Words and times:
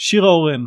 שירה 0.00 0.28
אורן, 0.28 0.64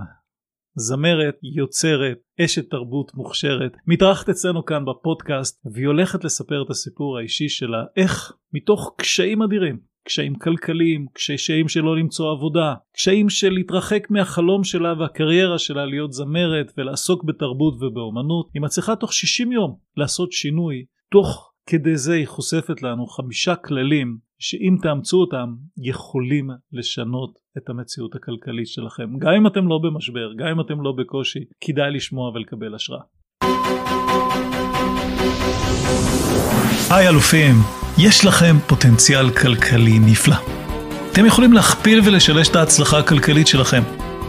זמרת, 0.76 1.36
יוצרת, 1.56 2.18
אשת 2.42 2.70
תרבות 2.70 3.12
מוכשרת, 3.16 3.72
מתארחת 3.88 4.30
אצלנו 4.30 4.66
כאן 4.66 4.86
בפודקאסט 4.86 5.62
והיא 5.74 5.88
הולכת 5.88 6.24
לספר 6.24 6.64
את 6.66 6.70
הסיפור 6.70 7.18
האישי 7.18 7.50
שלה 7.50 7.84
איך 7.98 8.32
מתוך 8.54 8.96
קשיים 8.98 9.42
אדירים, 9.42 9.80
קשיים 10.04 10.36
כלכליים, 10.36 11.08
קשיים 11.14 11.68
של 11.68 11.82
לא 11.82 11.98
למצוא 11.98 12.32
עבודה, 12.32 12.74
קשיים 12.94 13.30
של 13.30 13.50
להתרחק 13.50 14.08
מהחלום 14.10 14.64
שלה 14.64 14.94
והקריירה 15.00 15.60
שלה 15.60 15.86
להיות 15.86 16.14
זמרת 16.14 16.72
ולעסוק 16.78 17.24
בתרבות 17.24 17.74
ובאומנות, 17.74 18.50
היא 18.54 18.62
מצליחה 18.62 18.96
תוך 18.96 19.14
60 19.14 19.52
יום 19.52 19.78
לעשות 19.98 20.32
שינוי, 20.32 20.86
תוך 21.12 21.52
כדי 21.66 21.98
זה 21.98 22.14
היא 22.14 22.28
חושפת 22.28 22.82
לנו 22.82 23.08
חמישה 23.08 23.56
כללים 23.56 24.18
שאם 24.44 24.78
תאמצו 24.82 25.18
אותם 25.18 25.56
יכולים 25.78 26.50
לשנות 26.74 27.40
את 27.58 27.70
המציאות 27.70 28.16
הכלכלית 28.16 28.68
שלכם. 28.68 29.18
גם 29.20 29.32
אם 29.38 29.48
אתם 29.48 29.68
לא 29.68 29.80
במשבר, 29.84 30.34
גם 30.38 30.48
אם 30.48 30.62
אתם 30.62 30.82
לא 30.82 30.92
בקושי, 30.98 31.40
כדאי 31.62 31.92
לשמוע 31.92 32.30
ולקבל 32.30 32.76
השראה. 32.76 33.02
היי 36.92 37.10
אלופים, 37.10 37.56
יש 37.98 38.26
לכם 38.26 38.56
פוטנציאל 38.68 39.30
כלכלי 39.30 40.00
נפלא. 40.00 40.36
אתם 41.14 41.26
יכולים 41.26 41.54
להכפיל 41.54 42.00
ולשלש 42.06 42.50
את 42.50 42.56
ההצלחה 42.56 43.00
הכלכלית 43.00 43.48
שלכם. 43.48 43.82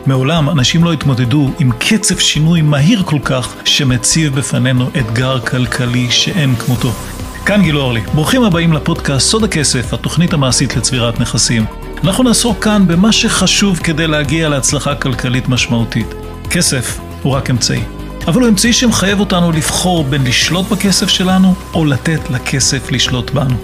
מעולם 0.06 0.50
אנשים 0.50 0.84
לא 0.84 0.92
התמודדו 0.92 1.48
עם 1.60 1.70
קצב 1.78 2.18
שינוי 2.18 2.62
מהיר 2.62 3.02
כל 3.02 3.18
כך 3.24 3.62
שמציב 3.64 4.32
בפנינו 4.38 4.88
אתגר 4.88 5.40
כלכלי 5.40 6.10
שאין 6.10 6.54
כמותו. 6.54 7.21
כאן 7.46 7.62
גיל 7.62 7.78
אורלי, 7.78 8.00
ברוכים 8.00 8.42
הבאים 8.42 8.72
לפודקאסט 8.72 9.30
סוד 9.30 9.44
הכסף, 9.44 9.94
התוכנית 9.94 10.32
המעשית 10.32 10.76
לצבירת 10.76 11.20
נכסים. 11.20 11.64
אנחנו 12.04 12.24
נעסוק 12.24 12.64
כאן 12.64 12.86
במה 12.86 13.12
שחשוב 13.12 13.78
כדי 13.78 14.06
להגיע 14.06 14.48
להצלחה 14.48 14.94
כלכלית 14.94 15.48
משמעותית. 15.48 16.06
כסף 16.50 17.00
הוא 17.22 17.32
רק 17.32 17.50
אמצעי. 17.50 17.82
אבל 18.26 18.40
הוא 18.40 18.48
אמצעי 18.48 18.72
שמחייב 18.72 19.20
אותנו 19.20 19.52
לבחור 19.52 20.04
בין 20.04 20.24
לשלוט 20.24 20.68
בכסף 20.68 21.08
שלנו 21.08 21.54
או 21.74 21.84
לתת 21.84 22.30
לכסף 22.30 22.92
לשלוט 22.92 23.30
בנו. 23.30 23.56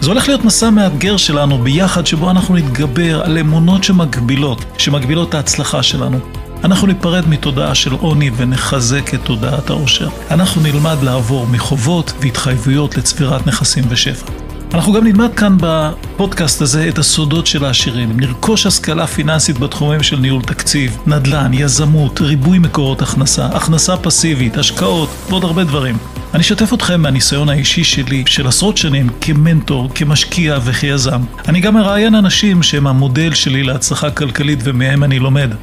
זה 0.00 0.08
הולך 0.08 0.28
להיות 0.28 0.44
מסע 0.44 0.70
מאתגר 0.70 1.16
שלנו 1.16 1.58
ביחד 1.58 2.06
שבו 2.06 2.30
אנחנו 2.30 2.54
נתגבר 2.54 3.22
על 3.22 3.38
אמונות 3.38 3.84
שמגבילות, 3.84 4.64
שמגבילות 4.78 5.28
את 5.28 5.34
ההצלחה 5.34 5.82
שלנו. 5.82 6.18
אנחנו 6.64 6.86
ניפרד 6.86 7.28
מתודעה 7.28 7.74
של 7.74 7.92
עוני 7.92 8.30
ונחזק 8.36 9.14
את 9.14 9.20
תודעת 9.24 9.70
העושר. 9.70 10.08
אנחנו 10.30 10.62
נלמד 10.62 10.96
לעבור 11.02 11.46
מחובות 11.46 12.12
והתחייבויות 12.20 12.96
לצבירת 12.96 13.46
נכסים 13.46 13.84
ושפע. 13.88 14.32
אנחנו 14.74 14.92
גם 14.92 15.04
נלמד 15.04 15.34
כאן 15.34 15.56
בפודקאסט 15.60 16.62
הזה 16.62 16.88
את 16.88 16.98
הסודות 16.98 17.46
של 17.46 17.64
העשירים, 17.64 18.20
נרכוש 18.20 18.66
השכלה 18.66 19.06
פיננסית 19.06 19.58
בתחומים 19.58 20.02
של 20.02 20.16
ניהול 20.16 20.42
תקציב, 20.42 20.98
נדל"ן, 21.06 21.50
יזמות, 21.54 22.20
ריבוי 22.20 22.58
מקורות 22.58 23.02
הכנסה, 23.02 23.46
הכנסה 23.46 23.96
פסיבית, 23.96 24.56
השקעות 24.56 25.08
ועוד 25.28 25.44
הרבה 25.44 25.64
דברים. 25.64 25.96
אני 26.34 26.40
אשתף 26.40 26.74
אתכם 26.74 27.00
מהניסיון 27.00 27.48
האישי 27.48 27.84
שלי 27.84 28.24
של 28.26 28.46
עשרות 28.46 28.76
שנים 28.76 29.08
כמנטור, 29.20 29.90
כמשקיע 29.94 30.58
וכיזם. 30.64 31.20
אני 31.48 31.60
גם 31.60 31.74
מראיין 31.74 32.14
אנשים 32.14 32.62
שהם 32.62 32.86
המודל 32.86 33.34
שלי 33.34 33.62
להצלחה 33.62 34.10
כלכלית 34.10 34.58
ומהם 34.62 35.04
אני 35.04 35.18
לומד. 35.18 35.54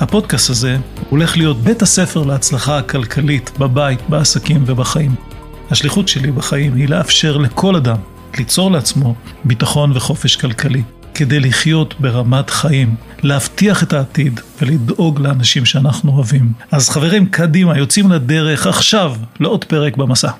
הפודקאסט 0.00 0.50
הזה 0.50 0.76
הולך 1.10 1.36
להיות 1.36 1.56
בית 1.56 1.82
הספר 1.82 2.22
להצלחה 2.22 2.78
הכלכלית 2.78 3.50
בבית, 3.58 4.00
בעסקים 4.08 4.64
ובחיים. 4.66 5.14
השליחות 5.70 6.08
שלי 6.08 6.30
בחיים 6.30 6.74
היא 6.74 6.88
לאפשר 6.88 7.36
לכל 7.36 7.76
אדם 7.76 7.96
ליצור 8.38 8.70
לעצמו 8.70 9.14
ביטחון 9.44 9.92
וחופש 9.94 10.36
כלכלי, 10.36 10.82
כדי 11.14 11.40
לחיות 11.40 12.00
ברמת 12.00 12.50
חיים, 12.50 12.94
להבטיח 13.22 13.82
את 13.82 13.92
העתיד 13.92 14.40
ולדאוג 14.62 15.20
לאנשים 15.20 15.64
שאנחנו 15.64 16.12
אוהבים. 16.12 16.52
אז 16.72 16.90
חברים, 16.90 17.26
קדימה, 17.26 17.78
יוצאים 17.78 18.10
לדרך 18.10 18.66
עכשיו 18.66 19.12
לעוד 19.40 19.64
פרק 19.64 19.96
במסע. 19.96 20.30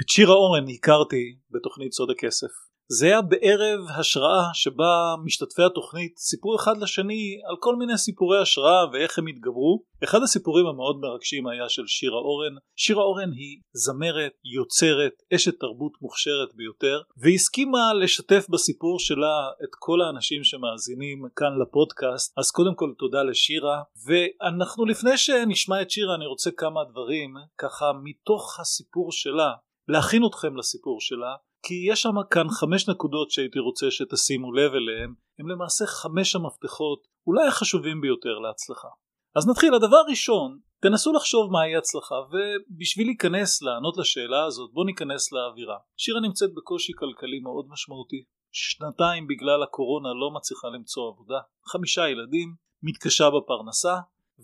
את 0.00 0.08
שירה 0.08 0.34
אורן 0.34 0.64
הכרתי 0.74 1.36
בתוכנית 1.50 1.92
סוד 1.92 2.08
הכסף. 2.10 2.69
זה 2.92 3.06
היה 3.06 3.22
בערב 3.22 3.80
השראה 3.98 4.44
שבה 4.54 5.14
משתתפי 5.24 5.62
התוכנית 5.62 6.18
סיפרו 6.18 6.56
אחד 6.56 6.78
לשני 6.78 7.40
על 7.50 7.56
כל 7.60 7.76
מיני 7.76 7.98
סיפורי 7.98 8.42
השראה 8.42 8.90
ואיך 8.92 9.18
הם 9.18 9.26
התגברו. 9.26 9.82
אחד 10.04 10.22
הסיפורים 10.22 10.66
המאוד 10.66 10.96
מרגשים 11.00 11.46
היה 11.46 11.68
של 11.68 11.86
שירה 11.86 12.18
אורן. 12.18 12.54
שירה 12.76 13.02
אורן 13.02 13.32
היא 13.32 13.60
זמרת, 13.72 14.32
יוצרת, 14.44 15.12
אשת 15.34 15.60
תרבות 15.60 15.92
מוכשרת 16.02 16.54
ביותר, 16.54 17.00
והסכימה 17.16 17.94
לשתף 17.94 18.46
בסיפור 18.50 19.00
שלה 19.00 19.48
את 19.64 19.70
כל 19.78 20.00
האנשים 20.00 20.44
שמאזינים 20.44 21.18
כאן 21.36 21.52
לפודקאסט. 21.62 22.38
אז 22.38 22.50
קודם 22.50 22.74
כל 22.74 22.92
תודה 22.98 23.22
לשירה, 23.22 23.82
ואנחנו 24.06 24.84
לפני 24.84 25.18
שנשמע 25.18 25.82
את 25.82 25.90
שירה 25.90 26.14
אני 26.14 26.26
רוצה 26.26 26.50
כמה 26.56 26.80
דברים 26.90 27.34
ככה 27.58 27.92
מתוך 28.02 28.60
הסיפור 28.60 29.12
שלה 29.12 29.52
להכין 29.88 30.22
אתכם 30.26 30.56
לסיפור 30.56 31.00
שלה 31.00 31.34
כי 31.62 31.74
יש 31.90 32.02
שם 32.02 32.14
כאן 32.30 32.48
חמש 32.48 32.88
נקודות 32.88 33.30
שהייתי 33.30 33.58
רוצה 33.58 33.90
שתשימו 33.90 34.52
לב 34.52 34.72
אליהן, 34.74 35.14
הם 35.38 35.48
למעשה 35.48 35.86
חמש 35.86 36.36
המפתחות 36.36 37.08
אולי 37.26 37.46
החשובים 37.48 38.00
ביותר 38.00 38.38
להצלחה. 38.38 38.88
אז 39.36 39.48
נתחיל, 39.48 39.74
הדבר 39.74 39.96
הראשון, 39.96 40.58
תנסו 40.80 41.12
לחשוב 41.12 41.52
מהי 41.52 41.76
הצלחה, 41.76 42.14
ובשביל 42.30 43.06
להיכנס 43.06 43.62
לענות 43.62 43.96
לשאלה 43.96 44.44
הזאת, 44.44 44.70
בואו 44.72 44.86
ניכנס 44.86 45.32
לאווירה. 45.32 45.76
שירה 45.96 46.20
נמצאת 46.20 46.54
בקושי 46.54 46.92
כלכלי 46.98 47.40
מאוד 47.40 47.66
משמעותי. 47.68 48.24
שנתיים 48.52 49.26
בגלל 49.26 49.62
הקורונה 49.62 50.08
לא 50.08 50.30
מצליחה 50.36 50.68
למצוא 50.68 51.08
עבודה, 51.08 51.40
חמישה 51.66 52.08
ילדים, 52.08 52.54
מתקשה 52.82 53.30
בפרנסה, 53.30 53.96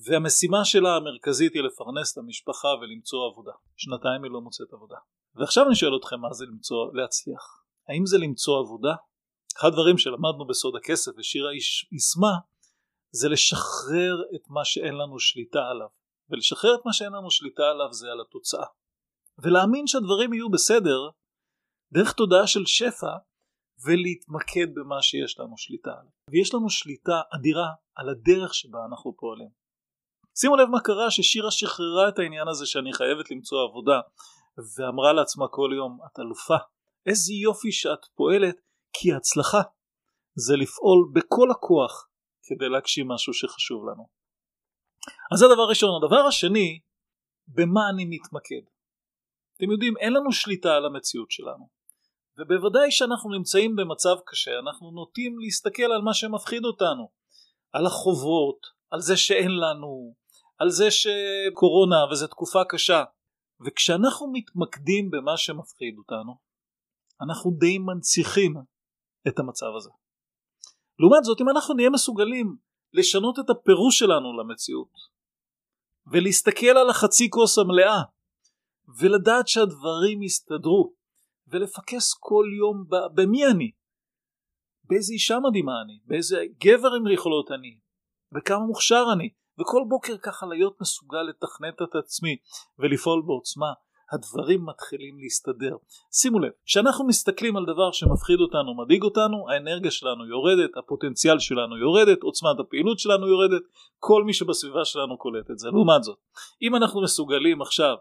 והמשימה 0.04 0.64
שלה 0.64 0.96
המרכזית 0.96 1.52
היא 1.54 1.62
לפרנס 1.62 2.12
את 2.12 2.18
המשפחה 2.18 2.68
ולמצוא 2.68 3.18
עבודה. 3.30 3.52
שנתיים 3.76 4.24
היא 4.24 4.32
לא 4.32 4.40
מוצאת 4.40 4.72
עבודה. 4.72 4.96
ועכשיו 5.36 5.66
אני 5.66 5.74
שואל 5.74 5.96
אתכם 5.96 6.20
מה 6.20 6.32
זה 6.32 6.44
למצוא, 6.46 6.92
להצליח. 6.92 7.64
האם 7.88 8.06
זה 8.06 8.18
למצוא 8.18 8.60
עבודה? 8.60 8.94
אחד 9.58 9.68
הדברים 9.68 9.98
שלמדנו 9.98 10.46
בסוד 10.46 10.76
הכסף 10.76 11.12
ושירה 11.18 11.50
יישמה 11.92 12.34
זה 13.10 13.28
לשחרר 13.28 14.16
את 14.34 14.44
מה 14.48 14.64
שאין 14.64 14.94
לנו 14.94 15.18
שליטה 15.18 15.58
עליו. 15.70 15.88
ולשחרר 16.30 16.74
את 16.74 16.80
מה 16.84 16.92
שאין 16.92 17.12
לנו 17.12 17.30
שליטה 17.30 17.62
עליו 17.62 17.92
זה 17.92 18.06
על 18.12 18.20
התוצאה. 18.20 18.66
ולהאמין 19.38 19.86
שהדברים 19.86 20.32
יהיו 20.32 20.50
בסדר 20.50 20.98
דרך 21.92 22.12
תודעה 22.12 22.46
של 22.46 22.66
שפע 22.66 23.12
ולהתמקד 23.84 24.74
במה 24.74 25.02
שיש 25.02 25.38
לנו 25.38 25.58
שליטה 25.58 25.90
עליו. 25.90 26.12
ויש 26.30 26.54
לנו 26.54 26.70
שליטה 26.70 27.20
אדירה 27.34 27.68
על 27.96 28.08
הדרך 28.08 28.54
שבה 28.54 28.78
אנחנו 28.90 29.16
פועלים. 29.16 29.48
שימו 30.38 30.56
לב 30.56 30.68
מה 30.68 30.80
קרה 30.80 31.10
ששירה 31.10 31.50
שחררה 31.50 32.08
את 32.08 32.18
העניין 32.18 32.48
הזה 32.48 32.66
שאני 32.66 32.92
חייבת 32.92 33.30
למצוא 33.30 33.58
עבודה 33.68 34.00
ואמרה 34.58 35.12
לעצמה 35.12 35.48
כל 35.48 35.70
יום 35.76 35.98
את 36.06 36.18
אלופה 36.18 36.56
איזה 37.06 37.32
יופי 37.32 37.72
שאת 37.72 38.06
פועלת 38.14 38.56
כי 38.92 39.12
הצלחה 39.12 39.62
זה 40.34 40.56
לפעול 40.56 41.10
בכל 41.12 41.50
הכוח 41.50 42.08
כדי 42.42 42.68
להגשים 42.68 43.08
משהו 43.08 43.34
שחשוב 43.34 43.88
לנו. 43.88 44.08
אז 45.32 45.38
זה 45.38 45.46
הדבר 45.46 45.62
הראשון. 45.62 45.90
הדבר 46.02 46.26
השני 46.28 46.80
במה 47.48 47.80
אני 47.94 48.04
מתמקד. 48.04 48.62
אתם 49.56 49.70
יודעים 49.70 49.96
אין 49.96 50.12
לנו 50.12 50.32
שליטה 50.32 50.74
על 50.74 50.86
המציאות 50.86 51.30
שלנו 51.30 51.68
ובוודאי 52.38 52.90
שאנחנו 52.90 53.30
נמצאים 53.30 53.76
במצב 53.76 54.16
קשה 54.26 54.58
אנחנו 54.58 54.90
נוטים 54.90 55.38
להסתכל 55.38 55.92
על 55.92 56.02
מה 56.02 56.14
שמפחיד 56.14 56.64
אותנו 56.64 57.10
על 57.72 57.86
החובות 57.86 58.66
על 58.90 59.00
זה 59.00 59.16
שאין 59.16 59.50
לנו 59.50 60.14
על 60.58 60.70
זה 60.70 60.88
שקורונה 60.90 62.04
וזו 62.10 62.26
תקופה 62.26 62.64
קשה 62.68 63.04
וכשאנחנו 63.60 64.32
מתמקדים 64.32 65.10
במה 65.10 65.36
שמפחיד 65.36 65.94
אותנו, 65.98 66.32
אנחנו 67.20 67.50
די 67.50 67.78
מנציחים 67.78 68.54
את 69.28 69.38
המצב 69.38 69.66
הזה. 69.76 69.90
לעומת 70.98 71.24
זאת, 71.24 71.40
אם 71.40 71.48
אנחנו 71.48 71.74
נהיה 71.74 71.90
מסוגלים 71.90 72.56
לשנות 72.92 73.38
את 73.38 73.50
הפירוש 73.50 73.98
שלנו 73.98 74.38
למציאות, 74.38 74.92
ולהסתכל 76.12 76.66
על 76.66 76.90
החצי 76.90 77.30
כוס 77.30 77.58
המלאה, 77.58 78.02
ולדעת 78.98 79.48
שהדברים 79.48 80.22
יסתדרו, 80.22 80.94
ולפקס 81.46 82.14
כל 82.20 82.44
יום 82.58 82.84
במי 83.14 83.46
אני, 83.46 83.70
באיזה 84.84 85.12
אישה 85.12 85.38
מדהימה 85.48 85.72
אני, 85.84 86.00
באיזה 86.04 86.36
גבר 86.58 86.88
עם 86.94 87.12
יכולות 87.14 87.50
אני, 87.50 87.78
וכמה 88.34 88.66
מוכשר 88.66 89.04
אני, 89.16 89.30
וכל 89.60 89.84
בוקר 89.88 90.16
ככה 90.22 90.46
להיות 90.46 90.80
מסוגל 90.80 91.22
לתכנת 91.22 91.82
את 91.82 91.94
עצמי 91.94 92.36
ולפעול 92.78 93.22
בעוצמה 93.26 93.72
הדברים 94.12 94.66
מתחילים 94.66 95.18
להסתדר. 95.18 95.76
שימו 96.12 96.38
לב, 96.38 96.50
כשאנחנו 96.64 97.06
מסתכלים 97.06 97.56
על 97.56 97.64
דבר 97.64 97.92
שמפחיד 97.92 98.40
אותנו, 98.40 98.76
מדאיג 98.76 99.02
אותנו, 99.02 99.50
האנרגיה 99.50 99.90
שלנו 99.90 100.26
יורדת, 100.26 100.76
הפוטנציאל 100.76 101.38
שלנו 101.38 101.76
יורדת, 101.76 102.22
עוצמת 102.22 102.60
הפעילות 102.60 102.98
שלנו 102.98 103.28
יורדת, 103.28 103.62
כל 103.98 104.24
מי 104.24 104.32
שבסביבה 104.32 104.84
שלנו 104.84 105.18
קולט 105.18 105.50
את 105.50 105.58
זה. 105.58 105.68
לעומת 105.68 106.02
זאת, 106.02 106.18
אם 106.62 106.76
אנחנו 106.76 107.02
מסוגלים 107.02 107.62
עכשיו 107.62 107.94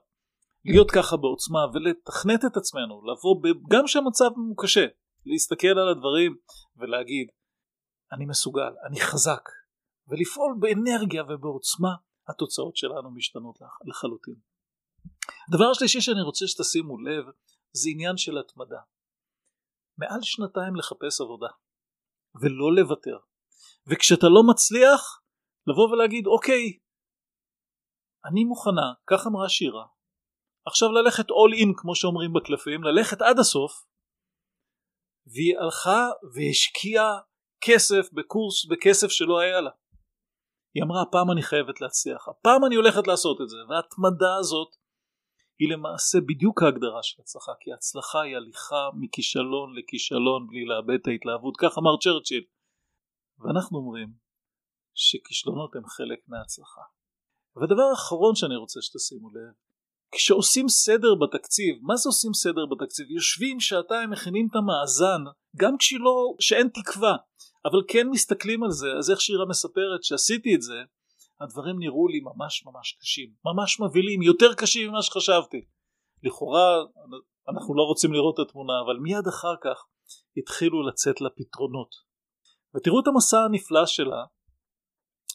להיות 0.65 0.91
ככה 0.91 1.17
בעוצמה 1.17 1.59
ולתכנת 1.73 2.45
את 2.45 2.57
עצמנו, 2.57 3.01
לבוא, 3.11 3.35
גם 3.69 3.85
כשהמצב 3.85 4.29
הוא 4.35 4.55
קשה, 4.57 4.85
להסתכל 5.25 5.67
על 5.67 5.87
הדברים 5.89 6.35
ולהגיד, 6.77 7.27
אני 8.11 8.25
מסוגל, 8.25 8.71
אני 8.87 8.99
חזק, 8.99 9.49
ולפעול 10.07 10.55
באנרגיה 10.59 11.23
ובעוצמה, 11.23 11.93
התוצאות 12.29 12.75
שלנו 12.77 13.11
משתנות 13.11 13.59
לחלוטין. 13.85 14.35
הדבר 15.47 15.69
השלישי 15.71 16.01
שאני 16.01 16.21
רוצה 16.21 16.47
שתשימו 16.47 16.97
לב 16.97 17.25
זה 17.73 17.89
עניין 17.93 18.17
של 18.17 18.37
התמדה. 18.37 18.81
מעל 19.97 20.21
שנתיים 20.21 20.75
לחפש 20.75 21.21
עבודה 21.21 21.47
ולא 22.41 22.75
לוותר. 22.75 23.17
וכשאתה 23.87 24.27
לא 24.35 24.41
מצליח 24.51 25.21
לבוא 25.67 25.89
ולהגיד 25.89 26.27
אוקיי 26.27 26.79
אני 28.25 28.43
מוכנה, 28.43 28.93
כך 29.07 29.27
אמרה 29.27 29.49
שירה, 29.49 29.85
עכשיו 30.65 30.91
ללכת 30.91 31.25
all 31.29 31.53
in 31.61 31.73
כמו 31.77 31.95
שאומרים 31.95 32.33
בקלפים, 32.33 32.83
ללכת 32.83 33.21
עד 33.21 33.39
הסוף 33.39 33.85
והיא 35.27 35.57
הלכה 35.59 36.07
והשקיעה 36.33 37.19
כסף 37.61 38.13
בקורס 38.13 38.65
בכסף 38.65 39.07
שלא 39.07 39.39
היה 39.39 39.61
לה. 39.61 39.71
היא 40.75 40.83
אמרה 40.83 41.01
הפעם 41.01 41.31
אני 41.31 41.43
חייבת 41.43 41.81
להצליח, 41.81 42.27
הפעם 42.27 42.65
אני 42.65 42.75
הולכת 42.75 43.07
לעשות 43.07 43.41
את 43.41 43.49
זה 43.49 43.57
וההתמדה 43.69 44.35
הזאת 44.39 44.75
היא 45.59 45.69
למעשה 45.73 46.17
בדיוק 46.27 46.63
ההגדרה 46.63 47.03
של 47.03 47.21
הצלחה 47.21 47.51
כי 47.59 47.73
הצלחה 47.73 48.21
היא 48.21 48.35
הליכה 48.35 48.89
מכישלון 48.93 49.75
לכישלון 49.77 50.47
בלי 50.47 50.65
לאבד 50.65 50.99
את 51.01 51.07
ההתלהבות 51.07 51.55
כך 51.59 51.77
אמר 51.77 51.95
צ'רצ'יל 52.03 52.43
ואנחנו 53.39 53.77
אומרים 53.77 54.09
שכישלונות 54.93 55.75
הם 55.75 55.85
חלק 55.87 56.19
מההצלחה. 56.27 56.81
והדבר 57.55 57.83
האחרון 57.91 58.35
שאני 58.35 58.55
רוצה 58.55 58.81
שתשימו 58.81 59.29
לב 59.29 59.53
כשעושים 60.11 60.69
סדר 60.69 61.15
בתקציב, 61.15 61.75
מה 61.81 61.95
זה 61.95 62.09
עושים 62.09 62.33
סדר 62.33 62.65
בתקציב? 62.65 63.11
יושבים 63.11 63.59
שעתיים 63.59 64.09
מכינים 64.09 64.47
את 64.51 64.55
המאזן 64.55 65.23
גם 65.55 65.77
כשלא, 65.77 66.35
שאין 66.39 66.67
תקווה 66.67 67.15
אבל 67.65 67.79
כן 67.87 68.07
מסתכלים 68.09 68.63
על 68.63 68.71
זה 68.71 68.87
אז 68.97 69.11
איך 69.11 69.21
שירה 69.21 69.45
מספרת 69.45 70.03
שעשיתי 70.03 70.55
את 70.55 70.61
זה 70.61 70.81
הדברים 71.41 71.79
נראו 71.79 72.07
לי 72.07 72.19
ממש 72.19 72.65
ממש 72.65 72.97
קשים 73.01 73.29
ממש 73.45 73.79
מבהילים 73.79 74.21
יותר 74.21 74.53
קשים 74.53 74.89
ממה 74.89 75.01
שחשבתי. 75.01 75.65
לכאורה 76.23 76.83
אנחנו 77.49 77.75
לא 77.75 77.83
רוצים 77.83 78.13
לראות 78.13 78.39
את 78.39 78.47
התמונה 78.47 78.73
אבל 78.85 78.97
מיד 78.97 79.27
אחר 79.27 79.55
כך 79.63 79.85
התחילו 80.37 80.87
לצאת 80.87 81.21
לפתרונות 81.21 81.95
ותראו 82.75 82.99
את 82.99 83.07
המסע 83.07 83.43
הנפלא 83.43 83.85
שלה. 83.85 84.23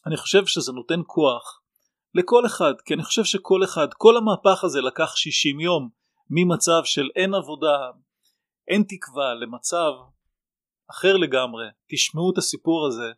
אני 0.06 0.16
חושב 0.16 0.46
שזה 0.46 0.72
נותן 0.72 1.00
כוח 1.06 1.62
לכל 2.14 2.46
אחד 2.46 2.72
כי 2.84 2.94
אני 2.94 3.02
חושב 3.04 3.24
שכל 3.24 3.64
אחד 3.64 3.88
כל 3.94 4.16
המהפך 4.16 4.64
הזה 4.64 4.80
לקח 4.80 5.16
60 5.16 5.60
יום 5.60 5.88
ממצב 6.30 6.80
של 6.84 7.08
אין 7.16 7.34
עבודה 7.34 7.90
אין 8.68 8.84
תקווה 8.88 9.34
למצב 9.34 9.92
אחר 10.90 11.16
לגמרי 11.16 11.66
תשמעו 11.90 12.32
את 12.32 12.38
הסיפור 12.38 12.86
הזה 12.86 13.12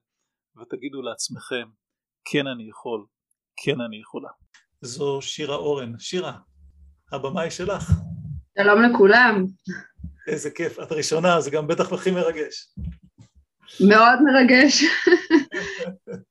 ותגידו 0.60 1.02
לעצמכם 1.02 1.68
כן 2.24 2.46
אני 2.46 2.68
יכול 2.68 3.04
כן 3.56 3.80
אני 3.80 4.00
יכולה. 4.00 4.28
זו 4.80 5.22
שירה 5.22 5.56
אורן. 5.56 5.98
שירה 5.98 6.32
הבמה 7.12 7.40
היא 7.40 7.50
שלך. 7.50 7.90
שלום 8.58 8.82
לכולם. 8.82 9.44
איזה 10.28 10.50
כיף 10.50 10.80
את 10.80 10.92
הראשונה 10.92 11.40
זה 11.40 11.50
גם 11.50 11.66
בטח 11.66 11.92
הכי 11.92 12.10
מרגש. 12.10 12.68
מאוד 13.80 14.18
מרגש. 14.22 14.82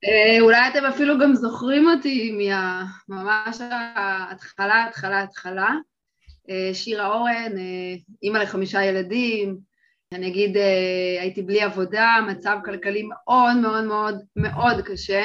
אה, 0.04 0.40
אולי 0.40 0.68
אתם 0.68 0.84
אפילו 0.84 1.18
גם 1.18 1.34
זוכרים 1.34 1.88
אותי 1.88 2.38
ממש 3.08 3.60
ההתחלה, 3.60 4.84
התחלה, 4.88 5.22
התחלה. 5.22 5.70
אה, 6.50 6.74
שירה 6.74 7.06
אורן, 7.06 7.58
אה, 7.58 7.94
אימא 8.22 8.38
לחמישה 8.38 8.84
ילדים, 8.84 9.58
אני 10.14 10.28
אגיד 10.28 10.56
הייתי 11.20 11.42
בלי 11.42 11.62
עבודה, 11.62 12.16
מצב 12.28 12.56
כלכלי 12.64 13.02
מאוד 13.02 13.56
מאוד 13.62 13.84
מאוד 13.84 14.14
מאוד 14.36 14.80
קשה, 14.84 15.24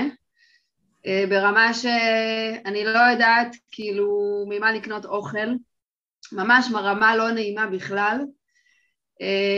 ברמה 1.30 1.74
שאני 1.74 2.86
לא 2.86 3.00
יודעת 3.00 3.56
כאילו 3.72 4.10
ממה 4.50 4.72
לקנות 4.72 5.06
אוכל, 5.06 5.48
ממש 6.32 6.68
מרמה 6.72 7.16
לא 7.16 7.32
נעימה 7.32 7.68
בכלל, 7.68 8.18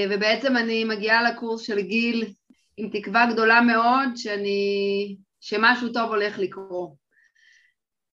ובעצם 0.10 0.58
אני 0.58 0.84
מגיעה 0.84 1.32
לקורס 1.32 1.62
של 1.62 1.82
גיל 1.82 2.34
עם 2.78 2.90
תקווה 2.90 3.26
גדולה 3.34 3.62
מאוד 3.62 4.10
שאני, 4.16 5.18
שמשהו 5.42 5.94
טוב 5.94 6.10
הולך 6.10 6.40
לקרות. 6.40 7.09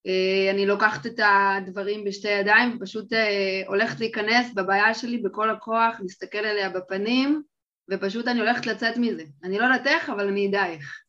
אה, 0.06 0.50
אני 0.50 0.66
לוקחת 0.66 1.06
את 1.06 1.20
הדברים 1.24 2.04
בשתי 2.04 2.28
ידיים 2.28 2.76
ופשוט 2.76 3.12
אה, 3.12 3.62
הולכת 3.66 4.00
להיכנס 4.00 4.54
בבעיה 4.54 4.94
שלי 4.94 5.18
בכל 5.18 5.50
הכוח, 5.50 5.96
להסתכל 6.00 6.38
עליה 6.38 6.68
בפנים 6.68 7.42
ופשוט 7.90 8.28
אני 8.28 8.40
הולכת 8.40 8.66
לצאת 8.66 8.96
מזה. 8.96 9.24
אני 9.44 9.58
לא 9.58 9.64
יודעת 9.64 9.86
איך 9.86 10.10
אבל 10.10 10.28
אני 10.28 10.48
אדע 10.48 10.66
איך. 10.66 11.00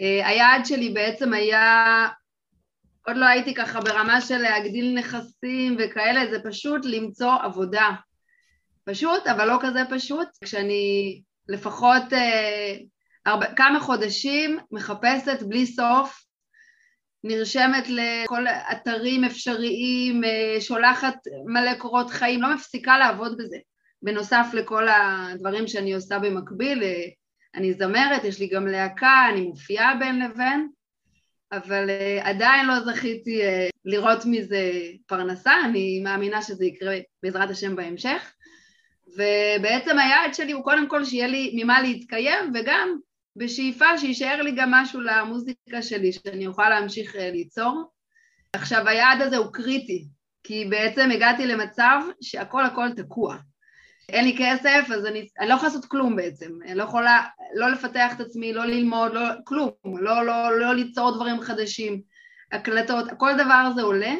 אה, 0.00 0.28
היעד 0.28 0.66
שלי 0.66 0.88
בעצם 0.90 1.32
היה, 1.32 2.08
עוד 3.06 3.16
לא 3.16 3.26
הייתי 3.26 3.54
ככה 3.54 3.80
ברמה 3.80 4.20
של 4.20 4.38
להגדיל 4.38 4.98
נכסים 4.98 5.76
וכאלה, 5.78 6.30
זה 6.30 6.38
פשוט 6.44 6.84
למצוא 6.84 7.32
עבודה. 7.42 7.90
פשוט, 8.84 9.26
אבל 9.26 9.48
לא 9.48 9.58
כזה 9.60 9.82
פשוט. 9.90 10.28
כשאני 10.44 11.22
לפחות 11.48 12.12
אה, 12.12 12.76
הרבה, 13.26 13.54
כמה 13.54 13.80
חודשים 13.80 14.58
מחפשת 14.70 15.42
בלי 15.42 15.66
סוף, 15.66 16.27
נרשמת 17.24 17.88
לכל 17.88 18.44
אתרים 18.72 19.24
אפשריים, 19.24 20.24
אה, 20.24 20.60
שולחת 20.60 21.14
מלא 21.46 21.74
קורות 21.74 22.10
חיים, 22.10 22.42
לא 22.42 22.54
מפסיקה 22.54 22.98
לעבוד 22.98 23.36
בזה. 23.38 23.56
בנוסף 24.02 24.46
לכל 24.52 24.86
הדברים 24.88 25.66
שאני 25.66 25.94
עושה 25.94 26.18
במקביל, 26.18 26.82
אה, 26.82 27.04
אני 27.54 27.72
זמרת, 27.72 28.24
יש 28.24 28.40
לי 28.40 28.46
גם 28.46 28.66
להקה, 28.66 29.26
אני 29.32 29.40
מופיעה 29.40 29.96
בין 29.96 30.18
לבין, 30.18 30.68
אבל 31.52 31.90
uh, 31.90 32.26
עדיין 32.26 32.66
לא 32.66 32.80
זכיתי 32.80 33.40
לראות 33.84 34.18
מזה 34.26 34.72
פרנסה, 35.06 35.52
אני 35.64 36.00
מאמינה 36.04 36.42
שזה 36.42 36.64
יקרה 36.64 36.96
בעזרת 37.22 37.50
השם 37.50 37.76
בהמשך. 37.76 38.32
ובעצם 39.16 39.98
היעד 39.98 40.34
שלי 40.34 40.52
הוא 40.52 40.64
קודם 40.64 40.88
כל 40.88 41.04
שיהיה 41.04 41.26
לי 41.26 41.52
ממה 41.56 41.82
להתקיים 41.82 42.52
וגם 42.54 42.98
בשאיפה 43.36 43.98
שיישאר 43.98 44.42
לי 44.42 44.52
גם 44.52 44.70
משהו 44.70 45.00
למוזיקה 45.00 45.82
שלי 45.82 46.12
שאני 46.12 46.46
אוכל 46.46 46.68
להמשיך 46.68 47.16
אה, 47.16 47.30
ליצור. 47.30 47.92
עכשיו 48.52 48.88
היעד 48.88 49.22
הזה 49.22 49.36
הוא 49.36 49.52
קריטי 49.52 50.08
כי 50.42 50.64
בעצם 50.64 51.10
הגעתי 51.10 51.46
למצב 51.46 52.00
שהכל 52.20 52.64
הכל 52.64 52.88
תקוע. 52.96 53.36
אין 54.08 54.24
לי 54.24 54.36
כסף 54.38 54.90
אז 54.94 55.06
אני, 55.06 55.28
אני 55.38 55.48
לא 55.48 55.54
יכולה 55.54 55.68
לעשות 55.72 55.84
כלום 55.84 56.16
בעצם, 56.16 56.52
אני 56.64 56.74
לא 56.74 56.82
יכולה 56.82 57.22
לא 57.54 57.70
לפתח 57.70 58.12
את 58.16 58.20
עצמי, 58.20 58.52
לא 58.52 58.64
ללמוד, 58.64 59.14
לא, 59.14 59.20
כלום, 59.44 59.70
לא, 59.84 60.26
לא, 60.26 60.58
לא 60.58 60.74
ליצור 60.74 61.14
דברים 61.14 61.40
חדשים, 61.40 62.02
הקלטות, 62.52 63.04
כל 63.16 63.32
דבר 63.34 63.68
הזה 63.70 63.82
עולה 63.82 64.14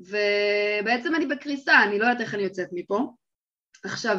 ובעצם 0.00 1.14
אני 1.14 1.26
בקריסה, 1.26 1.82
אני 1.82 1.98
לא 1.98 2.04
יודעת 2.04 2.20
איך 2.20 2.34
אני 2.34 2.42
יוצאת 2.42 2.68
מפה 2.72 3.12
עכשיו, 3.84 4.18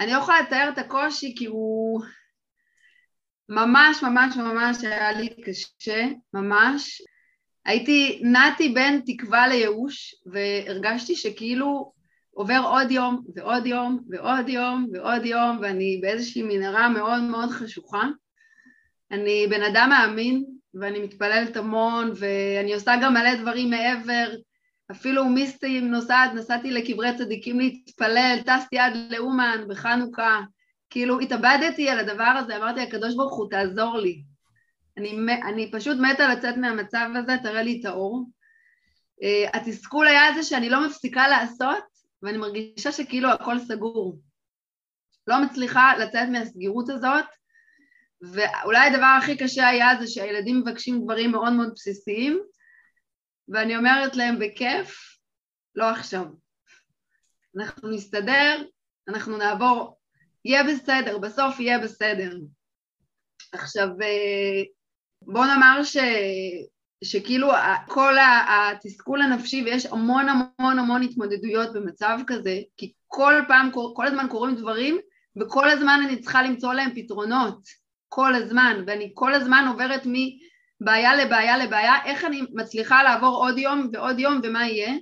אני 0.00 0.12
לא 0.12 0.18
יכולה 0.18 0.40
לתאר 0.40 0.68
את 0.72 0.78
הקושי 0.78 1.34
כי 1.38 1.46
הוא 1.46 2.02
ממש 3.48 4.02
ממש 4.02 4.36
ממש 4.36 4.84
היה 4.84 5.12
לי 5.12 5.28
קשה, 5.28 6.08
ממש. 6.34 7.02
הייתי, 7.64 8.20
נעתי 8.24 8.68
בין 8.68 9.02
תקווה 9.06 9.48
לייאוש 9.48 10.14
והרגשתי 10.26 11.16
שכאילו 11.16 11.92
עובר 12.30 12.60
עוד 12.64 12.90
יום 12.90 13.24
ועוד 13.34 13.66
יום 13.66 14.00
ועוד 14.10 14.48
יום 14.48 14.86
ועוד 14.92 15.26
יום 15.26 15.58
ואני 15.62 15.98
באיזושהי 16.02 16.42
מנהרה 16.42 16.88
מאוד 16.88 17.22
מאוד 17.22 17.50
חשוכה. 17.50 18.08
אני 19.10 19.46
בן 19.50 19.62
אדם 19.62 19.90
מאמין 19.90 20.44
ואני 20.74 20.98
מתפללת 20.98 21.56
המון 21.56 22.12
ואני 22.16 22.74
עושה 22.74 22.94
גם 23.02 23.14
מלא 23.14 23.34
דברים 23.34 23.70
מעבר 23.70 24.34
אפילו 24.90 25.24
מיסטים 25.24 25.90
נוסעת, 25.90 26.34
נסעתי 26.34 26.70
לקברי 26.70 27.18
צדיקים 27.18 27.60
להתפלל, 27.60 28.38
טסתי 28.46 28.78
עד 28.78 28.92
לאומן 29.10 29.64
בחנוכה, 29.68 30.40
כאילו 30.94 31.20
התאבדתי 31.20 31.88
על 31.90 31.98
הדבר 31.98 32.24
הזה, 32.38 32.56
אמרתי 32.56 32.80
הקדוש 32.80 33.14
ברוך 33.14 33.36
הוא 33.36 33.50
תעזור 33.50 33.98
לי. 33.98 34.22
אני, 34.96 35.16
אני 35.48 35.70
פשוט 35.72 35.98
מתה 35.98 36.28
לצאת 36.28 36.56
מהמצב 36.56 37.08
הזה, 37.16 37.32
תראה 37.42 37.62
לי 37.62 37.80
את 37.80 37.84
האור. 37.84 38.30
Uh, 39.22 39.56
התסכול 39.56 40.06
היה 40.06 40.34
זה 40.34 40.42
שאני 40.42 40.70
לא 40.70 40.86
מפסיקה 40.86 41.28
לעשות 41.28 41.84
ואני 42.22 42.38
מרגישה 42.38 42.92
שכאילו 42.92 43.30
הכל 43.30 43.58
סגור. 43.58 44.20
לא 45.26 45.44
מצליחה 45.44 45.96
לצאת 45.98 46.28
מהסגירות 46.28 46.88
הזאת 46.88 47.24
ואולי 48.22 48.86
הדבר 48.86 49.16
הכי 49.18 49.36
קשה 49.36 49.68
היה 49.68 49.88
זה 50.00 50.06
שהילדים 50.06 50.60
מבקשים 50.60 51.00
דברים 51.04 51.32
מאוד 51.32 51.52
מאוד 51.52 51.72
בסיסיים 51.74 52.40
ואני 53.48 53.76
אומרת 53.76 54.16
להם 54.16 54.38
בכיף, 54.38 55.18
לא 55.74 55.90
עכשיו. 55.90 56.24
אנחנו 57.56 57.90
נסתדר, 57.90 58.62
אנחנו 59.08 59.36
נעבור, 59.36 59.93
יהיה 60.44 60.64
בסדר, 60.64 61.18
בסוף 61.18 61.60
יהיה 61.60 61.78
בסדר. 61.78 62.30
עכשיו, 63.52 63.88
אה, 64.02 64.62
בוא 65.22 65.46
נאמר 65.46 65.84
ש... 65.84 65.96
שכאילו 67.04 67.48
כל 67.88 68.14
התסכול 68.48 69.22
הנפשי 69.22 69.62
ויש 69.62 69.86
המון 69.86 70.26
המון 70.28 70.78
המון 70.78 71.02
התמודדויות 71.02 71.72
במצב 71.72 72.18
כזה 72.26 72.58
כי 72.76 72.92
כל 73.06 73.34
פעם, 73.48 73.70
כל 73.94 74.06
הזמן 74.06 74.26
קורים 74.30 74.54
דברים 74.54 74.98
וכל 75.40 75.70
הזמן 75.70 76.00
אני 76.04 76.20
צריכה 76.20 76.42
למצוא 76.42 76.74
להם 76.74 76.90
פתרונות 76.94 77.58
כל 78.08 78.34
הזמן, 78.34 78.84
ואני 78.86 79.10
כל 79.14 79.34
הזמן 79.34 79.64
עוברת 79.68 80.02
מבעיה 80.06 81.16
לבעיה 81.16 81.58
לבעיה, 81.58 82.04
איך 82.04 82.24
אני 82.24 82.42
מצליחה 82.52 83.02
לעבור 83.02 83.36
עוד 83.36 83.58
יום 83.58 83.88
ועוד 83.92 84.18
יום 84.18 84.40
ומה 84.42 84.68
יהיה? 84.68 84.92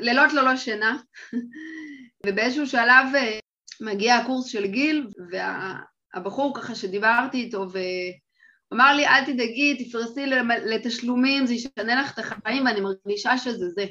לילות 0.00 0.32
ללא 0.32 0.56
שינה, 0.56 0.96
ובאיזשהו 2.26 2.66
שלב 2.66 3.14
אה, 3.14 3.38
מגיע 3.80 4.16
הקורס 4.16 4.46
של 4.46 4.66
גיל, 4.66 5.06
והבחור 5.30 6.54
ככה 6.56 6.74
שדיברתי 6.74 7.36
איתו, 7.36 7.58
והוא 7.58 7.82
אמר 8.72 8.94
לי, 8.94 9.06
אל 9.06 9.24
תדאגי, 9.24 9.84
תפרסי 9.84 10.26
לתשלומים, 10.66 11.46
זה 11.46 11.54
ישנה 11.54 12.02
לך 12.02 12.14
את 12.14 12.18
החיים, 12.18 12.66
ואני 12.66 12.80
מרגישה 12.80 13.38
שזה 13.38 13.68
זה. 13.68 13.86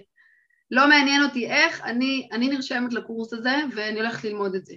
לא 0.71 0.89
מעניין 0.89 1.23
אותי 1.23 1.47
איך, 1.47 1.81
אני, 1.81 2.27
אני 2.31 2.47
נרשמת 2.47 2.93
לקורס 2.93 3.33
הזה, 3.33 3.55
ואני 3.75 3.99
הולכת 3.99 4.23
ללמוד 4.23 4.55
את 4.55 4.65
זה. 4.65 4.75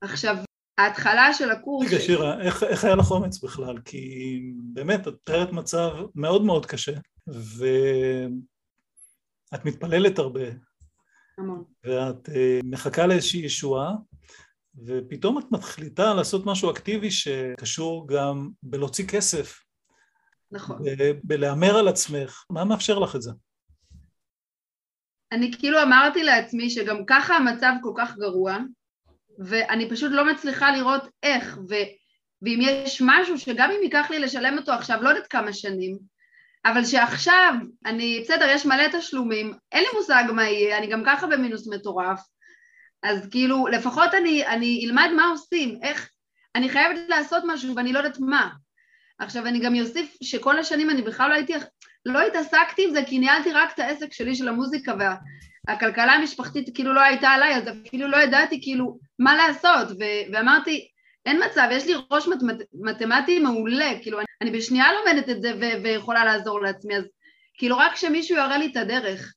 עכשיו, 0.00 0.36
ההתחלה 0.78 1.34
של 1.34 1.50
הקורס... 1.50 1.88
רגע, 1.88 2.00
שירה, 2.00 2.42
איך, 2.42 2.62
איך 2.62 2.84
היה 2.84 2.94
לך 2.94 3.10
אומץ 3.10 3.44
בכלל? 3.44 3.78
כי 3.84 4.40
באמת, 4.72 5.08
את 5.08 5.12
מתארת 5.12 5.52
מצב 5.52 5.90
מאוד 6.14 6.44
מאוד 6.44 6.66
קשה, 6.66 6.92
ואת 7.26 8.34
מתפללת 9.64 10.18
הרבה. 10.18 10.44
המון. 11.38 11.64
ואת 11.84 12.28
uh, 12.28 12.32
מחכה 12.64 13.06
לאיזושהי 13.06 13.40
ישועה, 13.40 13.92
ופתאום 14.86 15.38
את 15.38 15.44
מחליטה 15.50 16.14
לעשות 16.14 16.46
משהו 16.46 16.70
אקטיבי 16.70 17.10
שקשור 17.10 18.08
גם 18.08 18.50
בלהוציא 18.62 19.06
כסף. 19.08 19.62
נכון. 20.50 20.78
בלהמר 21.24 21.76
על 21.76 21.88
עצמך. 21.88 22.44
מה 22.50 22.64
מאפשר 22.64 22.98
לך 22.98 23.16
את 23.16 23.22
זה? 23.22 23.30
אני 25.32 25.50
כאילו 25.58 25.82
אמרתי 25.82 26.22
לעצמי 26.22 26.70
שגם 26.70 26.96
ככה 27.06 27.34
המצב 27.36 27.72
כל 27.82 27.92
כך 27.96 28.16
גרוע, 28.16 28.58
ואני 29.38 29.90
פשוט 29.90 30.12
לא 30.12 30.32
מצליחה 30.32 30.76
לראות 30.76 31.02
איך, 31.22 31.58
ו, 31.68 31.74
ואם 32.42 32.58
יש 32.62 33.02
משהו 33.06 33.38
שגם 33.38 33.70
אם 33.70 33.82
ייקח 33.82 34.06
לי 34.10 34.18
לשלם 34.18 34.58
אותו 34.58 34.72
עכשיו, 34.72 35.02
לא 35.02 35.08
יודעת 35.08 35.26
כמה 35.26 35.52
שנים, 35.52 35.98
אבל 36.66 36.84
שעכשיו, 36.84 37.54
אני, 37.86 38.20
בסדר, 38.24 38.48
יש 38.48 38.66
מלא 38.66 38.88
תשלומים, 38.92 39.54
אין 39.72 39.82
לי 39.82 39.88
מושג 39.98 40.24
מה 40.34 40.44
יהיה, 40.44 40.78
אני 40.78 40.86
גם 40.86 41.02
ככה 41.06 41.26
במינוס 41.26 41.68
מטורף, 41.68 42.20
אז 43.02 43.28
כאילו, 43.30 43.66
לפחות 43.66 44.14
אני, 44.14 44.46
אני 44.46 44.84
אלמד 44.86 45.10
מה 45.16 45.26
עושים, 45.26 45.78
איך, 45.82 46.10
אני 46.54 46.68
חייבת 46.68 47.00
לעשות 47.08 47.42
משהו 47.46 47.76
ואני 47.76 47.92
לא 47.92 47.98
יודעת 47.98 48.18
מה. 48.20 48.50
עכשיו, 49.18 49.46
אני 49.46 49.60
גם 49.60 49.80
אוסיף 49.80 50.16
שכל 50.22 50.58
השנים 50.58 50.90
אני 50.90 51.02
בכלל 51.02 51.28
לא 51.28 51.34
הייתי, 51.34 51.52
לא 52.06 52.26
התעסקתי 52.26 52.84
עם 52.84 52.90
זה 52.90 53.00
כי 53.06 53.18
ניהלתי 53.18 53.52
רק 53.52 53.74
את 53.74 53.78
העסק 53.78 54.12
שלי 54.12 54.34
של 54.34 54.48
המוזיקה 54.48 54.94
וה... 54.98 55.14
הכלכלה 55.68 56.12
המשפחתית 56.12 56.74
כאילו 56.74 56.94
לא 56.94 57.00
הייתה 57.00 57.28
עליי, 57.28 57.56
אז 57.56 57.62
אפילו 57.86 58.08
לא 58.08 58.16
ידעתי 58.16 58.60
כאילו 58.62 58.98
מה 59.18 59.36
לעשות, 59.36 59.88
ו- 59.90 60.32
ואמרתי, 60.32 60.88
אין 61.26 61.40
מצב, 61.44 61.68
יש 61.72 61.86
לי 61.86 61.94
ראש 62.10 62.28
מת- 62.28 62.66
מתמטי 62.82 63.38
מעולה, 63.38 63.90
כאילו 64.02 64.18
אני, 64.42 64.50
בשנייה 64.50 64.86
לומדת 64.92 65.28
את 65.28 65.42
זה 65.42 65.52
ו- 65.60 65.82
ויכולה 65.82 66.24
לעזור 66.24 66.60
לעצמי, 66.60 66.96
אז 66.96 67.04
כאילו 67.58 67.78
רק 67.78 67.96
שמישהו 67.96 68.36
יראה 68.36 68.58
לי 68.58 68.66
את 68.66 68.76
הדרך. 68.76 69.34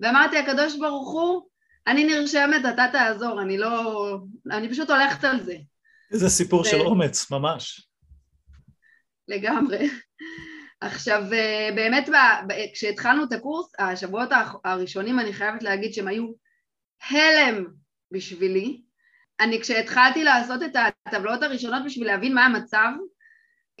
ואמרתי, 0.00 0.38
הקדוש 0.38 0.76
ברוך 0.78 1.12
הוא, 1.12 1.48
אני 1.86 2.04
נרשמת, 2.04 2.64
אתה 2.74 2.86
תעזור, 2.92 3.42
אני 3.42 3.58
לא... 3.58 4.18
אני 4.50 4.70
פשוט 4.70 4.90
הולכת 4.90 5.24
על 5.24 5.40
זה. 5.40 5.56
איזה 6.12 6.28
סיפור 6.28 6.60
ו... 6.60 6.64
של 6.64 6.80
אומץ, 6.80 7.30
ממש. 7.30 7.88
לגמרי. 9.28 9.90
עכשיו 10.80 11.22
אה, 11.32 11.70
באמת 11.74 12.08
כשהתחלנו 12.74 13.24
את 13.24 13.32
הקורס, 13.32 13.72
השבועות 13.78 14.28
הראשונים 14.64 15.20
אני 15.20 15.32
חייבת 15.32 15.62
להגיד 15.62 15.94
שהם 15.94 16.08
היו 16.08 16.26
הלם 17.10 17.64
בשבילי. 18.12 18.80
אני 19.40 19.60
כשהתחלתי 19.60 20.24
לעשות 20.24 20.62
את 20.62 20.76
הטבלאות 21.06 21.42
הראשונות 21.42 21.82
בשביל 21.84 22.06
להבין 22.06 22.34
מה 22.34 22.44
המצב, 22.44 22.90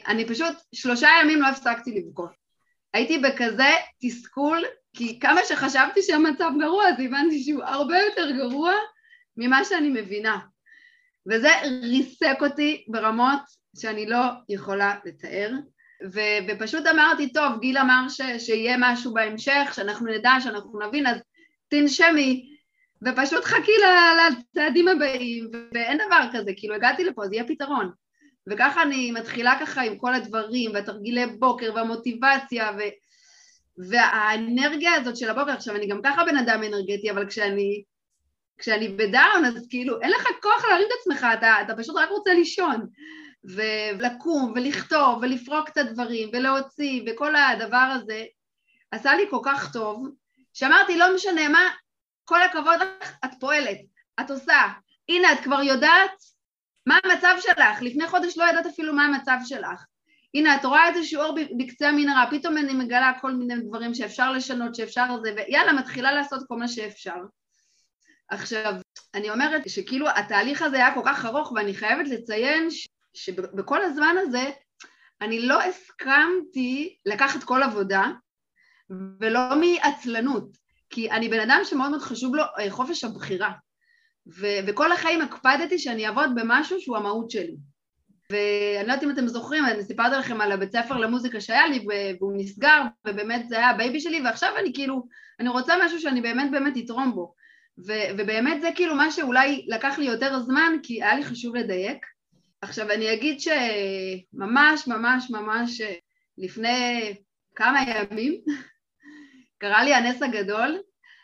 אני 0.06 0.28
פשוט 0.28 0.56
שלושה 0.74 1.08
ימים 1.22 1.40
לא 1.42 1.46
הפסקתי 1.46 1.90
לבכות. 1.90 2.30
הייתי 2.94 3.18
בכזה 3.18 3.70
תסכול, 4.02 4.64
כי 4.96 5.20
כמה 5.20 5.40
שחשבתי 5.48 6.02
שהמצב 6.02 6.50
גרוע, 6.60 6.88
אז 6.88 6.94
הבנתי 7.00 7.42
שהוא 7.42 7.64
הרבה 7.64 7.98
יותר 7.98 8.30
גרוע 8.30 8.72
ממה 9.36 9.64
שאני 9.64 9.88
מבינה. 9.88 10.38
וזה 11.30 11.48
ריסק 11.82 12.36
אותי 12.40 12.84
ברמות 12.88 13.40
שאני 13.80 14.06
לא 14.06 14.22
יכולה 14.48 14.96
לתאר. 15.04 15.52
ו- 16.12 16.38
ופשוט 16.48 16.86
אמרתי, 16.86 17.32
טוב, 17.32 17.60
גיל 17.60 17.78
אמר 17.78 18.08
ש- 18.08 18.46
שיהיה 18.46 18.76
משהו 18.78 19.14
בהמשך, 19.14 19.72
שאנחנו 19.74 20.06
נדע, 20.06 20.32
שאנחנו 20.40 20.80
נבין, 20.80 21.06
אז 21.06 21.16
תנשמי, 21.68 22.56
ופשוט 23.02 23.44
חכי 23.44 23.72
לצעדים 24.30 24.88
הבאים, 24.88 25.50
ואין 25.74 25.98
דבר 26.06 26.20
כזה, 26.32 26.50
כאילו 26.56 26.74
הגעתי 26.74 27.04
לפה, 27.04 27.26
זה 27.28 27.34
יהיה 27.34 27.48
פתרון. 27.48 27.92
וככה 28.50 28.82
אני 28.82 29.10
מתחילה 29.10 29.58
ככה 29.60 29.82
עם 29.82 29.98
כל 29.98 30.14
הדברים, 30.14 30.70
והתרגילי 30.74 31.26
בוקר, 31.26 31.72
והמוטיבציה, 31.74 32.70
ו... 32.78 32.80
והאנרגיה 33.88 34.94
הזאת 34.94 35.16
של 35.16 35.30
הבוקר, 35.30 35.52
עכשיו 35.52 35.76
אני 35.76 35.86
גם 35.86 36.00
ככה 36.04 36.24
בן 36.24 36.36
אדם 36.36 36.62
אנרגטי, 36.62 37.10
אבל 37.10 37.26
כשאני, 37.26 37.82
כשאני 38.58 38.88
בדאון, 38.88 39.44
אז 39.44 39.66
כאילו 39.70 40.00
אין 40.00 40.10
לך 40.10 40.28
כוח 40.42 40.64
להרים 40.64 40.86
את 40.86 40.92
עצמך, 41.00 41.26
אתה, 41.34 41.54
אתה 41.62 41.76
פשוט 41.76 41.96
רק 41.96 42.10
רוצה 42.10 42.34
לישון. 42.34 42.86
ולקום 43.44 44.52
ולכתוב 44.54 45.18
ולפרוק 45.22 45.68
את 45.68 45.76
הדברים 45.76 46.30
ולהוציא 46.32 47.02
וכל 47.06 47.36
הדבר 47.36 47.76
הזה 47.94 48.24
עשה 48.90 49.14
לי 49.14 49.22
כל 49.30 49.40
כך 49.44 49.72
טוב 49.72 50.08
שאמרתי 50.54 50.96
לא 50.96 51.14
משנה 51.14 51.48
מה, 51.48 51.70
כל 52.24 52.42
הכבוד 52.42 52.80
לך, 53.02 53.12
את 53.24 53.30
פועלת, 53.40 53.78
את 54.20 54.30
עושה, 54.30 54.62
הנה 55.08 55.32
את 55.32 55.38
כבר 55.44 55.62
יודעת 55.62 56.10
מה 56.88 56.98
המצב 57.04 57.34
שלך, 57.40 57.82
לפני 57.82 58.06
חודש 58.06 58.38
לא 58.38 58.44
ידעת 58.44 58.66
אפילו 58.66 58.94
מה 58.94 59.04
המצב 59.04 59.36
שלך, 59.44 59.84
הנה 60.34 60.56
את 60.56 60.64
רואה 60.64 60.88
איזה 60.88 61.04
שיעור 61.04 61.38
בקצה 61.58 61.88
המנהרה, 61.88 62.30
פתאום 62.30 62.58
אני 62.58 62.72
מגלה 62.72 63.12
כל 63.20 63.32
מיני 63.32 63.54
דברים 63.60 63.94
שאפשר 63.94 64.32
לשנות, 64.32 64.74
שאפשר 64.74 65.06
זה, 65.22 65.32
ויאללה 65.36 65.72
מתחילה 65.72 66.12
לעשות 66.12 66.42
כל 66.48 66.56
מה 66.56 66.68
שאפשר. 66.68 67.16
עכשיו, 68.28 68.74
אני 69.14 69.30
אומרת 69.30 69.62
שכאילו 69.68 70.08
התהליך 70.08 70.62
הזה 70.62 70.76
היה 70.76 70.94
כל 70.94 71.00
כך 71.04 71.24
ארוך 71.24 71.52
ואני 71.52 71.74
חייבת 71.74 72.08
לציין 72.08 72.68
שבכל 73.14 73.82
הזמן 73.82 74.16
הזה 74.18 74.50
אני 75.20 75.46
לא 75.46 75.62
הסכמתי 75.62 76.96
לקחת 77.06 77.44
כל 77.44 77.62
עבודה 77.62 78.10
ולא 79.20 79.40
מעצלנות, 79.60 80.48
כי 80.90 81.10
אני 81.10 81.28
בן 81.28 81.40
אדם 81.40 81.60
שמאוד 81.64 81.90
מאוד 81.90 82.02
חשוב 82.02 82.34
לו 82.34 82.44
אה, 82.58 82.70
חופש 82.70 83.04
הבחירה, 83.04 83.52
ו- 84.28 84.58
וכל 84.66 84.92
החיים 84.92 85.20
הקפדתי 85.20 85.78
שאני 85.78 86.06
אעבוד 86.06 86.30
במשהו 86.34 86.80
שהוא 86.80 86.96
המהות 86.96 87.30
שלי. 87.30 87.56
ואני 88.32 88.86
לא 88.86 88.92
יודעת 88.92 89.02
אם 89.02 89.10
אתם 89.10 89.26
זוכרים, 89.28 89.64
אני 89.64 89.84
סיפרתי 89.84 90.16
לכם 90.16 90.40
על 90.40 90.52
הבית 90.52 90.72
ספר 90.72 90.96
למוזיקה 90.96 91.40
שהיה 91.40 91.66
לי 91.66 91.86
והוא 92.20 92.32
נסגר, 92.36 92.82
ובאמת 93.06 93.48
זה 93.48 93.56
היה 93.56 93.70
ה 93.70 93.76
baby 93.76 94.00
שלי, 94.00 94.20
ועכשיו 94.24 94.52
אני 94.60 94.72
כאילו, 94.74 95.06
אני 95.40 95.48
רוצה 95.48 95.74
משהו 95.84 96.00
שאני 96.00 96.20
באמת 96.20 96.50
באמת 96.50 96.74
אתרום 96.84 97.12
בו. 97.14 97.34
ו- 97.86 98.08
ובאמת 98.18 98.60
זה 98.60 98.68
כאילו 98.74 98.94
מה 98.94 99.10
שאולי 99.10 99.64
לקח 99.68 99.98
לי 99.98 100.04
יותר 100.04 100.40
זמן, 100.40 100.72
כי 100.82 101.02
היה 101.02 101.14
לי 101.14 101.24
חשוב 101.24 101.56
לדייק. 101.56 102.06
עכשיו 102.60 102.90
אני 102.90 103.12
אגיד 103.12 103.40
שממש 103.40 104.86
ממש 104.86 105.30
ממש 105.30 105.80
לפני 106.38 107.14
כמה 107.54 107.78
ימים 107.82 108.34
קרה 109.60 109.84
לי 109.84 109.94
הנס 109.94 110.22
הגדול. 110.22 110.78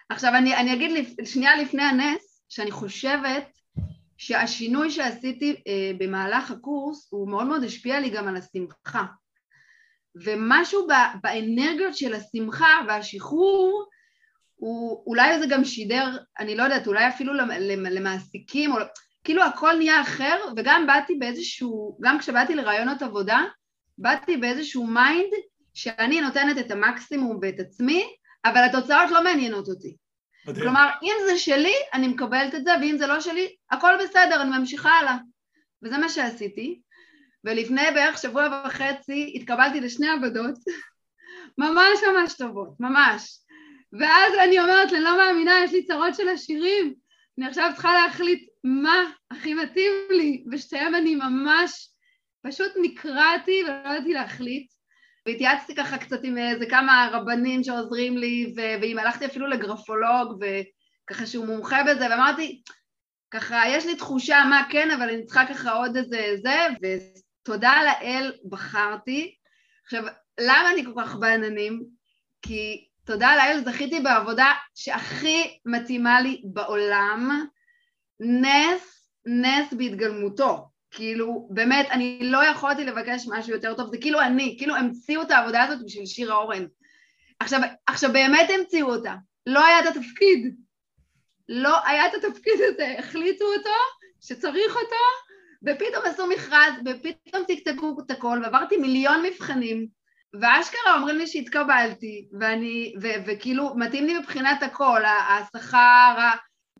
עכשיו 0.08 0.34
אני, 0.34 0.56
אני 0.56 0.74
אגיד 0.74 1.06
שנייה 1.24 1.56
לפני 1.56 1.82
הנס 1.82 2.23
שאני 2.48 2.70
חושבת 2.70 3.46
שהשינוי 4.16 4.90
שעשיתי 4.90 5.62
אה, 5.66 5.90
במהלך 5.98 6.50
הקורס 6.50 7.08
הוא 7.10 7.28
מאוד 7.28 7.46
מאוד 7.46 7.64
השפיע 7.64 8.00
לי 8.00 8.10
גם 8.10 8.28
על 8.28 8.36
השמחה 8.36 9.04
ומשהו 10.24 10.86
באנרגיות 11.22 11.96
של 11.96 12.14
השמחה 12.14 12.80
והשחרור 12.88 13.88
הוא, 14.56 15.04
אולי 15.06 15.38
זה 15.38 15.46
גם 15.46 15.64
שידר, 15.64 16.16
אני 16.38 16.56
לא 16.56 16.62
יודעת, 16.62 16.86
אולי 16.86 17.08
אפילו 17.08 17.32
למעסיקים, 17.76 18.72
או, 18.72 18.78
כאילו 19.24 19.42
הכל 19.42 19.76
נהיה 19.76 20.00
אחר, 20.00 20.36
וגם 20.56 20.86
באתי 20.86 21.14
באיזשהו, 21.14 21.98
גם 22.00 22.18
כשבאתי 22.18 22.54
לרעיונות 22.54 23.02
עבודה, 23.02 23.40
באתי 23.98 24.36
באיזשהו 24.36 24.86
mind 24.86 25.32
שאני 25.74 26.20
נותנת 26.20 26.58
את 26.58 26.70
המקסימום 26.70 27.38
ואת 27.42 27.60
עצמי, 27.60 28.04
אבל 28.44 28.64
התוצאות 28.64 29.10
לא 29.10 29.24
מעניינות 29.24 29.68
אותי. 29.68 29.96
מדהים. 30.46 30.64
כלומר, 30.64 30.90
אם 31.02 31.14
זה 31.26 31.38
שלי, 31.38 31.74
אני 31.94 32.08
מקבלת 32.08 32.54
את 32.54 32.64
זה, 32.64 32.70
ואם 32.80 32.96
זה 32.98 33.06
לא 33.06 33.20
שלי, 33.20 33.54
הכל 33.70 33.92
בסדר, 34.04 34.42
אני 34.42 34.58
ממשיכה 34.58 34.90
הלאה. 34.90 35.16
וזה 35.82 35.98
מה 35.98 36.08
שעשיתי. 36.08 36.80
ולפני 37.44 37.82
בערך 37.94 38.18
שבוע 38.18 38.62
וחצי 38.66 39.32
התקבלתי 39.34 39.80
לשני 39.80 40.08
עבודות, 40.08 40.54
ממש 41.58 41.98
ממש 42.12 42.34
טובות, 42.34 42.74
ממש. 42.80 43.38
ואז 44.00 44.32
אני 44.44 44.58
אומרת, 44.58 44.92
אני 44.92 45.00
לא 45.00 45.16
מאמינה, 45.16 45.52
יש 45.64 45.72
לי 45.72 45.84
צרות 45.84 46.14
של 46.14 46.28
עשירים, 46.28 46.94
אני 47.38 47.46
עכשיו 47.46 47.70
צריכה 47.74 47.92
להחליט 47.92 48.48
מה 48.64 49.10
הכי 49.30 49.54
מתאים 49.54 49.92
לי, 50.10 50.44
ושתיהם 50.52 50.94
אני 50.94 51.14
ממש 51.14 51.88
פשוט 52.46 52.72
נקרעתי 52.82 53.62
ולא 53.64 53.94
ידעתי 53.94 54.12
להחליט. 54.12 54.72
והתייעצתי 55.26 55.74
ככה 55.74 55.98
קצת 55.98 56.20
עם 56.22 56.38
איזה 56.38 56.66
כמה 56.66 57.08
רבנים 57.12 57.64
שעוזרים 57.64 58.18
לי, 58.18 58.54
ו- 58.56 58.82
ואם 58.82 58.98
הלכתי 58.98 59.26
אפילו 59.26 59.46
לגרפולוג, 59.46 60.42
וככה 61.04 61.26
שהוא 61.26 61.46
מומחה 61.46 61.82
בזה, 61.84 62.06
ואמרתי, 62.10 62.62
ככה, 63.30 63.62
יש 63.68 63.86
לי 63.86 63.96
תחושה 63.96 64.44
מה 64.50 64.62
כן, 64.70 64.90
אבל 64.90 65.08
אני 65.08 65.24
צריכה 65.24 65.46
ככה 65.46 65.72
עוד 65.72 65.96
איזה 65.96 66.36
זה, 66.42 66.66
תודה 67.42 67.74
לאל 67.84 68.32
בחרתי. 68.48 69.34
עכשיו, 69.84 70.04
למה 70.40 70.70
אני 70.70 70.84
כל 70.84 71.02
כך 71.02 71.16
בעננים? 71.16 71.84
כי 72.42 72.88
תודה 73.04 73.36
לאל 73.36 73.64
זכיתי 73.64 74.00
בעבודה 74.00 74.52
שהכי 74.74 75.58
מתאימה 75.66 76.20
לי 76.20 76.42
בעולם, 76.44 77.46
נס, 78.20 79.10
נס 79.26 79.72
בהתגלמותו. 79.72 80.68
כאילו, 80.94 81.48
באמת, 81.50 81.86
אני 81.90 82.18
לא 82.22 82.44
יכולתי 82.44 82.84
לבקש 82.84 83.26
משהו 83.28 83.52
יותר 83.52 83.74
טוב, 83.74 83.90
זה 83.90 83.98
כאילו 83.98 84.20
אני, 84.20 84.56
כאילו 84.58 84.76
המציאו 84.76 85.22
את 85.22 85.30
העבודה 85.30 85.62
הזאת 85.62 85.84
בשביל 85.84 86.06
שירה 86.06 86.36
אורן. 86.36 86.64
עכשיו, 87.40 87.60
עכשיו 87.86 88.12
באמת 88.12 88.48
המציאו 88.58 88.94
אותה, 88.94 89.14
לא 89.46 89.64
היה 89.64 89.80
את 89.80 89.96
התפקיד. 89.96 90.54
לא 91.48 91.86
היה 91.86 92.06
את 92.06 92.14
התפקיד 92.14 92.52
הזה, 92.68 92.94
החליטו 92.98 93.44
אותו, 93.44 93.70
שצריך 94.20 94.76
אותו, 94.76 94.96
ופתאום 95.66 96.04
עשו 96.04 96.26
מכרז, 96.26 96.74
ופתאום 96.86 97.44
תקתקו 97.48 97.96
את 98.06 98.10
הכל, 98.10 98.40
ועברתי 98.42 98.76
מיליון 98.76 99.22
מבחנים, 99.22 99.86
ואשכרה 100.40 100.96
אומרים 100.96 101.18
לי 101.18 101.26
שהתקבלתי, 101.26 102.28
ואני, 102.40 102.94
ו, 103.02 103.08
וכאילו, 103.26 103.74
מתאים 103.76 104.06
לי 104.06 104.18
מבחינת 104.18 104.62
הכל, 104.62 105.02
השכר, 105.04 106.30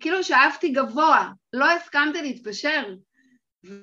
כאילו 0.00 0.24
שאפתי 0.24 0.68
גבוה, 0.68 1.30
לא 1.52 1.70
הסכמתי 1.70 2.22
להתפשר, 2.22 2.84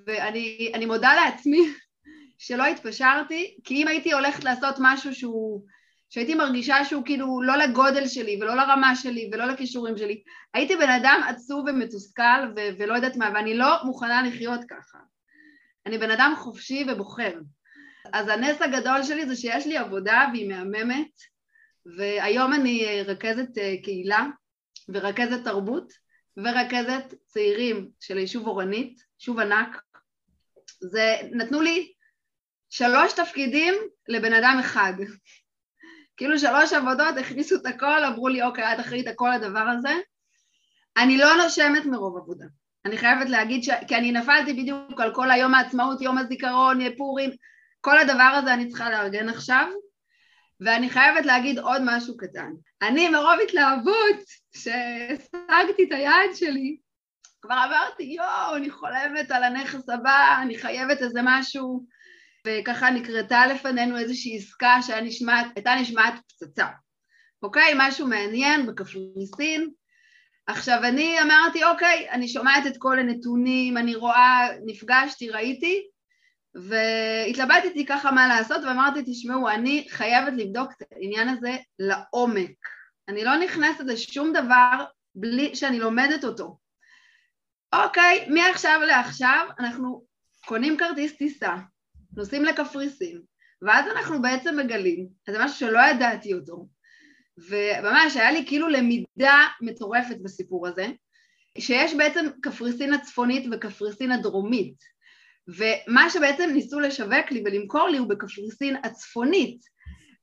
ואני 0.08 0.86
מודה 0.88 1.16
לעצמי 1.16 1.60
שלא 2.46 2.66
התפשרתי, 2.66 3.58
כי 3.64 3.74
אם 3.76 3.88
הייתי 3.88 4.14
הולכת 4.14 4.44
לעשות 4.44 4.76
משהו 4.80 5.16
שהוא, 5.16 5.66
שהייתי 6.10 6.36
מרגישה 6.36 6.86
שהוא 6.86 7.06
כאילו 7.06 7.42
לא 7.42 7.56
לגודל 7.56 8.08
שלי 8.08 8.38
ולא 8.42 8.56
לרמה 8.56 8.96
שלי 8.96 9.30
ולא 9.34 9.46
לכישורים 9.46 9.98
שלי, 9.98 10.22
הייתי 10.54 10.76
בן 10.76 10.90
אדם 10.90 11.22
עצוב 11.28 11.66
ומתוסכל 11.68 12.48
ו- 12.56 12.70
ולא 12.80 12.94
יודעת 12.94 13.16
מה, 13.16 13.32
ואני 13.36 13.58
לא 13.58 13.76
מוכנה 13.84 14.24
לחיות 14.24 14.62
ככה. 14.70 14.98
אני 15.86 15.98
בן 15.98 16.12
אדם 16.12 16.34
חופשי 16.38 16.86
ובוחר. 16.88 17.40
אז 18.14 18.28
הנס 18.28 18.62
הגדול 18.62 19.04
שלי 19.04 19.26
זה 19.26 19.36
שיש 19.36 19.68
לי 19.68 19.78
עבודה 19.78 20.26
והיא 20.34 20.50
מהממת, 20.50 21.12
והיום 21.98 22.54
אני 22.54 23.02
רכזת 23.06 23.58
אה, 23.58 23.76
קהילה 23.84 24.26
ורכזת 24.90 25.44
תרבות 25.44 25.94
ורכזת 26.38 27.14
צעירים 27.26 27.90
של 28.00 28.18
היישוב 28.18 28.48
אורנית, 28.48 29.11
יישוב 29.22 29.40
ענק. 29.40 29.82
זה, 30.80 31.16
נתנו 31.32 31.62
לי 31.62 31.92
שלוש 32.70 33.14
תפקידים 33.14 33.74
לבן 34.08 34.34
אדם 34.34 34.58
אחד. 34.60 34.94
כאילו 36.18 36.40
שלוש 36.40 36.74
עבודות, 36.74 37.18
הכניסו 37.18 37.56
את 37.56 37.66
הכל, 37.66 38.04
אמרו 38.04 38.28
לי, 38.28 38.44
אוקיי, 38.44 38.74
את 38.74 38.80
אחראית 38.80 39.08
על 39.08 39.14
כל 39.14 39.32
הדבר 39.32 39.60
הזה. 39.60 39.94
אני 40.98 41.18
לא 41.18 41.36
נושמת 41.44 41.86
מרוב 41.86 42.18
עבודה. 42.18 42.46
אני 42.86 42.98
חייבת 42.98 43.30
להגיד, 43.30 43.64
ש... 43.64 43.70
כי 43.88 43.96
אני 43.96 44.12
נפלתי 44.12 44.54
בדיוק 44.54 45.02
על 45.02 45.16
כל 45.16 45.32
היום 45.32 45.54
העצמאות, 45.54 46.02
יום 46.02 46.18
הזיכרון, 46.18 46.96
פורים, 46.98 47.30
כל 47.82 47.98
הדבר 47.98 48.34
הזה 48.38 48.54
אני 48.54 48.68
צריכה 48.68 48.90
לארגן 48.90 49.30
עכשיו, 49.30 49.68
ואני 50.62 50.90
חייבת 50.90 51.26
להגיד 51.26 51.60
עוד 51.60 51.82
משהו 51.86 52.18
קטן. 52.18 52.52
אני 52.82 53.10
מרוב 53.10 53.40
התלהבות 53.44 54.20
שהשגתי 54.56 55.84
את 55.84 55.92
היעד 55.92 56.36
שלי, 56.36 56.78
כבר 57.42 57.56
עברתי, 57.56 58.04
יואו, 58.04 58.56
אני 58.56 58.70
חולמת 58.70 59.32
על 59.32 59.44
הנכס 59.44 59.90
הבא, 59.90 60.40
אני 60.42 60.58
חייבת 60.58 61.02
איזה 61.02 61.20
משהו, 61.24 61.86
וככה 62.48 62.90
נקרתה 62.90 63.48
לפנינו 63.48 63.98
איזושהי 63.98 64.38
עסקה 64.38 64.78
שהייתה 64.82 65.76
נשמעת 65.76 66.16
פצצה. 66.28 66.68
אוקיי, 67.44 67.74
משהו 67.78 68.08
מעניין 68.08 68.66
בקפריסין. 68.66 69.70
עכשיו 70.48 70.80
אני 70.84 71.22
אמרתי, 71.22 71.64
אוקיי, 71.64 72.10
אני 72.12 72.28
שומעת 72.28 72.68
את 72.68 72.78
כל 72.78 73.00
הנתונים, 73.00 73.78
אני 73.78 73.96
רואה, 73.96 74.48
נפגשתי, 74.66 75.30
ראיתי, 75.30 75.88
והתלבטתי 76.56 77.86
ככה 77.86 78.12
מה 78.12 78.28
לעשות, 78.28 78.64
ואמרתי, 78.64 79.00
תשמעו, 79.06 79.50
אני 79.50 79.88
חייבת 79.90 80.34
לבדוק 80.38 80.72
את 80.72 80.84
העניין 80.92 81.30
הזה 81.30 81.56
לעומק. 81.80 82.52
אני 83.08 83.24
לא 83.24 83.38
נכנסת 83.38 83.84
לשום 83.86 84.34
דבר 84.34 84.86
בלי 85.16 85.56
שאני 85.56 85.80
לומדת 85.80 86.24
אותו. 86.24 86.58
אוקיי, 87.74 88.28
מעכשיו 88.30 88.80
לעכשיו 88.88 89.48
אנחנו 89.60 90.06
קונים 90.46 90.78
כרטיס 90.78 91.18
טיסה, 91.18 91.56
נוסעים 92.18 92.46
לקפריסין, 92.46 93.22
ואז 93.62 93.86
אנחנו 93.88 94.22
בעצם 94.22 94.58
מגלים, 94.58 95.08
זה 95.30 95.46
משהו 95.46 95.58
שלא 95.58 95.80
ידעתי 95.80 96.34
אותו, 96.34 96.68
וממש 97.38 98.16
היה 98.16 98.32
לי 98.32 98.46
כאילו 98.48 98.68
למידה 98.68 99.48
מטורפת 99.62 100.18
בסיפור 100.24 100.68
הזה, 100.68 100.88
שיש 101.58 101.94
בעצם 101.94 102.26
קפריסין 102.42 102.94
הצפונית 102.94 103.46
וקפריסין 103.52 104.12
הדרומית, 104.12 104.76
ומה 105.48 106.10
שבעצם 106.10 106.50
ניסו 106.54 106.80
לשווק 106.80 107.32
לי 107.32 107.44
ולמכור 107.46 107.90
לי 107.90 107.98
הוא 107.98 108.10
בקפריסין 108.10 108.76
הצפונית, 108.84 109.62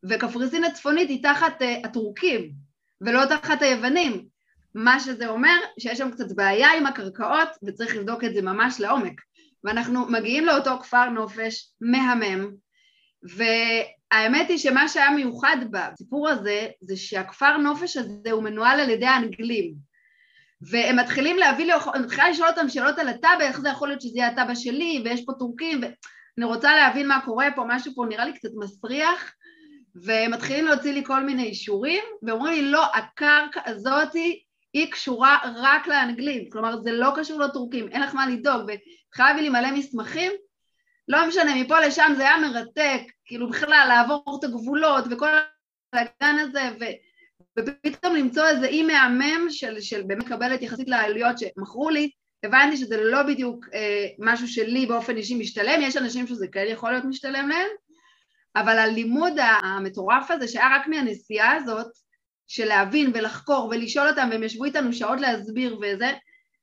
וקפריסין 0.09 0.65
הצפונית 0.65 1.09
היא 1.09 1.23
תחת 1.23 1.63
uh, 1.63 1.65
הטורקים 1.85 2.53
ולא 3.01 3.27
תחת 3.27 3.63
היוונים, 3.63 4.27
מה 4.75 5.01
שזה 5.01 5.29
אומר 5.29 5.57
שיש 5.79 5.99
שם 5.99 6.11
קצת 6.11 6.33
בעיה 6.33 6.73
עם 6.73 6.87
הקרקעות 6.87 7.49
וצריך 7.63 7.97
לבדוק 7.97 8.25
את 8.25 8.35
זה 8.35 8.43
ממש 8.43 8.81
לעומק. 8.81 9.21
ואנחנו 9.65 10.07
מגיעים 10.09 10.47
לאותו 10.47 10.79
כפר 10.81 11.09
נופש 11.09 11.71
מהמם, 11.81 12.51
והאמת 13.23 14.49
היא 14.49 14.59
שמה 14.59 14.89
שהיה 14.89 15.11
מיוחד 15.11 15.57
בסיפור 15.71 16.29
הזה, 16.29 16.67
זה 16.81 16.97
שהכפר 16.97 17.57
נופש 17.57 17.97
הזה 17.97 18.31
הוא 18.31 18.43
מנוהל 18.43 18.81
על 18.81 18.91
ידי 18.91 19.07
האנגלים. 19.07 19.75
והם 20.61 20.99
מתחילים 20.99 21.37
להביא 21.37 21.67
לי, 21.67 21.73
אני 21.95 22.03
מתחילה 22.03 22.31
לשאול 22.31 22.49
אותם 22.49 22.69
שאלות 22.69 22.99
על 22.99 23.09
הטאבה, 23.09 23.41
איך 23.41 23.61
זה 23.61 23.69
יכול 23.69 23.89
להיות 23.89 24.01
שזה 24.01 24.19
יהיה 24.19 24.29
הטאבה 24.29 24.57
שלי, 24.57 25.03
ויש 25.05 25.25
פה 25.25 25.33
טורקים, 25.39 25.81
ואני 25.83 26.47
רוצה 26.47 26.77
להבין 26.77 27.09
מה 27.09 27.21
קורה 27.25 27.49
פה, 27.57 27.65
משהו 27.69 27.93
פה 27.95 28.05
נראה 28.09 28.25
לי 28.25 28.33
קצת 28.33 28.51
מסריח, 28.57 29.33
והם 30.05 30.31
מתחילים 30.31 30.67
להוציא 30.67 30.93
לי 30.93 31.05
כל 31.05 31.25
מיני 31.25 31.43
אישורים, 31.43 32.05
ואומרים 32.23 32.55
לי, 32.55 32.71
לא, 32.71 32.85
הקרקע 32.95 33.61
הזאתי 33.67 34.43
היא 34.73 34.93
קשורה 34.93 35.39
רק 35.57 35.87
לאנגלים, 35.87 36.51
כלומר 36.51 36.83
זה 36.83 36.93
לא 36.93 37.11
קשור 37.17 37.41
לטורקים, 37.41 37.89
אין 37.89 38.03
לך 38.03 38.15
מה 38.15 38.29
לדאוג, 38.29 38.71
וחייב 39.15 39.37
לי 39.37 39.49
מלא 39.49 39.71
מסמכים, 39.71 40.33
לא 41.09 41.29
משנה, 41.29 41.63
מפה 41.63 41.81
לשם 41.81 42.13
זה 42.17 42.23
היה 42.23 42.37
מרתק, 42.39 43.01
כאילו 43.25 43.51
בכלל 43.51 43.87
לעבור 43.89 44.39
את 44.39 44.45
הגבולות 44.45 45.05
וכל 45.11 45.29
הגן 45.93 46.37
הזה, 46.39 46.71
ו, 46.81 46.85
ופתאום 47.59 48.15
למצוא 48.15 48.47
איזה 48.47 48.67
אי 48.67 48.83
מהמם 48.83 49.51
של, 49.51 49.81
של 49.81 50.03
באמת 50.03 50.25
מקבלת 50.25 50.63
יחסית 50.63 50.89
לעלויות 50.89 51.39
שמכרו 51.39 51.91
לי, 51.91 52.11
הבנתי 52.45 52.77
שזה 52.77 53.05
לא 53.05 53.23
בדיוק 53.23 53.67
אה, 53.75 54.07
משהו 54.19 54.49
שלי 54.49 54.87
באופן 54.87 55.17
אישי 55.17 55.35
משתלם, 55.35 55.81
יש 55.83 55.97
אנשים 55.97 56.27
שזה 56.27 56.47
כן 56.53 56.65
יכול 56.69 56.91
להיות 56.91 57.05
משתלם 57.05 57.49
להם, 57.49 57.69
אבל 58.57 58.79
הלימוד 58.79 59.33
המטורף 59.63 60.31
הזה 60.31 60.49
שהיה 60.49 60.77
רק 60.77 60.87
מהנסיעה 60.87 61.55
הזאת, 61.55 61.87
של 62.49 62.65
להבין 62.65 63.11
ולחקור 63.15 63.69
ולשאול 63.71 64.09
אותם, 64.09 64.29
והם 64.31 64.43
ישבו 64.43 64.65
איתנו 64.65 64.93
שעות 64.93 65.21
להסביר 65.21 65.79
וזה, 65.83 66.13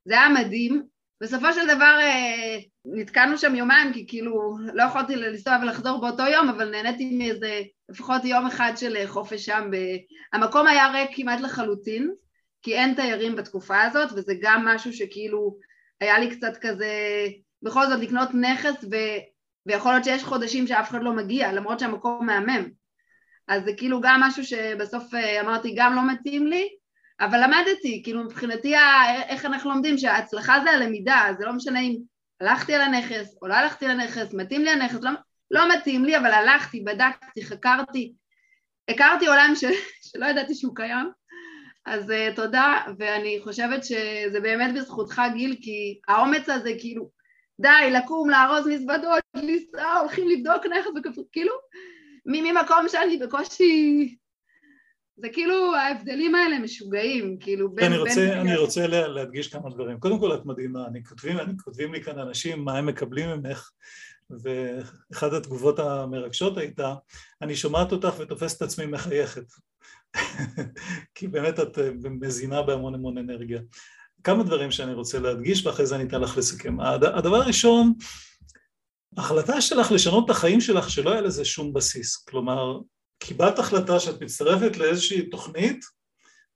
זה 0.05 0.13
היה 0.13 0.29
מדהים. 0.29 0.83
בסופו 1.21 1.53
של 1.53 1.75
דבר 1.75 1.97
אה, 2.01 2.57
נתקענו 2.85 3.37
שם 3.37 3.55
יומיים, 3.55 3.93
כי 3.93 4.05
כאילו 4.07 4.57
לא 4.73 4.83
יכולתי 4.83 5.15
לנסוע 5.15 5.57
ולחזור 5.61 6.01
באותו 6.01 6.23
יום, 6.23 6.49
אבל 6.49 6.69
נהניתי 6.69 7.17
מאיזה 7.17 7.61
לפחות 7.89 8.25
יום 8.25 8.45
אחד 8.45 8.71
של 8.75 9.07
חופש 9.07 9.45
שם. 9.45 9.69
ב... 9.71 9.75
המקום 10.33 10.67
היה 10.67 10.91
ריק 10.91 11.09
כמעט 11.13 11.41
לחלוטין, 11.41 12.13
כי 12.61 12.75
אין 12.75 12.93
תיירים 12.93 13.35
בתקופה 13.35 13.81
הזאת, 13.81 14.11
וזה 14.11 14.33
גם 14.41 14.65
משהו 14.65 14.93
שכאילו 14.93 15.57
היה 16.01 16.19
לי 16.19 16.35
קצת 16.35 16.57
כזה, 16.61 16.89
בכל 17.61 17.87
זאת 17.87 17.99
לקנות 17.99 18.29
נכס, 18.33 18.83
ו... 18.91 18.95
ויכול 19.65 19.91
להיות 19.91 20.03
שיש 20.03 20.23
חודשים 20.23 20.67
שאף 20.67 20.89
אחד 20.89 21.03
לא 21.03 21.13
מגיע, 21.13 21.53
למרות 21.53 21.79
שהמקום 21.79 22.25
מהמם. 22.25 22.69
אז 23.47 23.63
זה 23.63 23.71
כאילו 23.77 24.01
גם 24.01 24.21
משהו 24.23 24.43
שבסוף 24.43 25.13
אה, 25.13 25.41
אמרתי 25.41 25.73
גם 25.77 25.95
לא 25.95 26.07
מתאים 26.07 26.47
לי, 26.47 26.67
אבל 27.19 27.43
למדתי, 27.43 28.01
כאילו 28.03 28.23
מבחינתי 28.23 28.75
איך 29.29 29.45
אנחנו 29.45 29.69
לומדים 29.69 29.97
שההצלחה 29.97 30.59
זה 30.63 30.71
הלמידה, 30.71 31.27
זה 31.37 31.45
לא 31.45 31.53
משנה 31.53 31.79
אם 31.79 31.95
הלכתי 32.41 32.73
על 32.75 32.81
הנכס 32.81 33.37
או 33.41 33.47
לא 33.47 33.53
הלכתי 33.53 33.85
על 33.85 33.91
הנכס, 33.91 34.33
מתאים 34.33 34.63
לי 34.63 34.69
הנכס, 34.69 34.97
לא, 35.01 35.11
לא 35.51 35.75
מתאים 35.75 36.05
לי, 36.05 36.17
אבל 36.17 36.31
הלכתי, 36.31 36.81
בדקתי, 36.81 37.45
חקרתי, 37.45 38.13
הכרתי 38.89 39.27
עולם 39.27 39.53
ש, 39.55 39.63
שלא 40.11 40.25
ידעתי 40.25 40.55
שהוא 40.55 40.75
קיים, 40.75 41.09
אז 41.85 42.09
uh, 42.09 42.35
תודה, 42.35 42.77
ואני 42.99 43.39
חושבת 43.43 43.83
שזה 43.83 44.39
באמת 44.41 44.73
בזכותך 44.75 45.21
גיל, 45.33 45.55
כי 45.61 45.99
האומץ 46.07 46.49
הזה 46.49 46.71
כאילו, 46.79 47.09
די, 47.61 47.91
לקום, 47.91 48.29
לארוז 48.29 48.67
מזוודות, 48.67 49.23
לנסוע, 49.35 49.97
הולכים 49.99 50.27
לבדוק 50.29 50.65
נכס 50.65 50.89
וכפר, 50.97 51.21
כאילו, 51.31 51.53
ממקום 52.25 52.85
שאני 52.87 53.17
בקושי... 53.17 54.15
זה 55.17 55.29
כאילו, 55.33 55.75
ההבדלים 55.75 56.35
האלה 56.35 56.59
משוגעים, 56.59 57.37
כאילו 57.39 57.71
בין... 57.71 57.85
אני 57.85 57.97
רוצה, 57.97 58.15
בין... 58.15 58.39
אני 58.39 58.55
רוצה 58.55 58.87
לה, 58.87 59.07
להדגיש 59.07 59.47
כמה 59.47 59.69
דברים. 59.69 59.99
קודם 59.99 60.19
כל, 60.19 60.35
את 60.35 60.45
מדהימה. 60.45 60.87
אני 60.87 61.03
כותבים, 61.03 61.39
אני 61.39 61.53
כותבים 61.63 61.93
לי 61.93 62.03
כאן 62.03 62.19
אנשים 62.19 62.65
מה 62.65 62.77
הם 62.77 62.85
מקבלים 62.85 63.29
ממך, 63.29 63.69
ואחת 64.29 65.33
התגובות 65.33 65.79
המרגשות 65.79 66.57
הייתה, 66.57 66.95
אני 67.41 67.55
שומעת 67.55 67.91
אותך 67.91 68.13
ותופסת 68.19 68.57
את 68.57 68.61
עצמי 68.61 68.85
מחייכת. 68.85 69.45
כי 71.15 71.27
באמת 71.27 71.59
את 71.59 71.79
אה, 71.79 71.89
מזינה 72.21 72.61
בהמון 72.61 72.95
המון 72.95 73.17
אנרגיה. 73.17 73.59
כמה 74.23 74.43
דברים 74.43 74.71
שאני 74.71 74.93
רוצה 74.93 75.19
להדגיש, 75.19 75.65
ואחרי 75.65 75.85
זה 75.85 75.95
אני 75.95 76.03
אתן 76.03 76.21
לך 76.21 76.37
לסכם. 76.37 76.79
הדבר 76.79 77.35
הראשון, 77.35 77.93
ההחלטה 79.17 79.61
שלך 79.61 79.91
לשנות 79.91 80.25
את 80.25 80.29
החיים 80.29 80.61
שלך 80.61 80.89
שלא 80.89 81.11
היה 81.11 81.21
לזה 81.21 81.45
שום 81.45 81.73
בסיס, 81.73 82.15
כלומר 82.15 82.79
קיבלת 83.19 83.59
החלטה 83.59 83.99
שאת 83.99 84.21
מצטרפת 84.21 84.77
לאיזושהי 84.77 85.29
תוכנית 85.29 85.85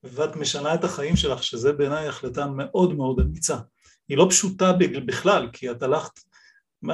ואת 0.04 0.36
משנה 0.36 0.74
את 0.74 0.84
החיים 0.84 1.15
שלך, 1.15 1.43
שזה 1.43 1.74
בעיניי 1.74 2.08
החלטה 2.08 2.48
מאוד 2.48 2.93
מאוד 2.93 3.19
אמיצה. 3.19 3.58
היא 4.10 4.17
לא 4.17 4.28
פשוטה 4.30 4.74
בכלל, 5.06 5.50
כי 5.54 5.72
את 5.72 5.84
הלכת, 5.84 6.12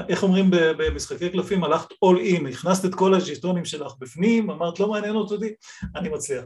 איך 0.10 0.23
אומרים 0.23 0.49
במשחקי 0.51 1.30
קלפים, 1.30 1.63
הלכת 1.63 1.91
all 1.91 2.38
in, 2.38 2.49
הכנסת 2.49 2.86
את 2.86 2.95
כל 2.95 3.13
הז'יטונים 3.13 3.65
שלך 3.65 3.93
בפנים, 3.99 4.49
אמרת 4.51 4.80
לא 4.80 4.88
מעניין 4.88 5.15
אותי, 5.15 5.54
אני 5.95 6.10
מצליח. 6.10 6.43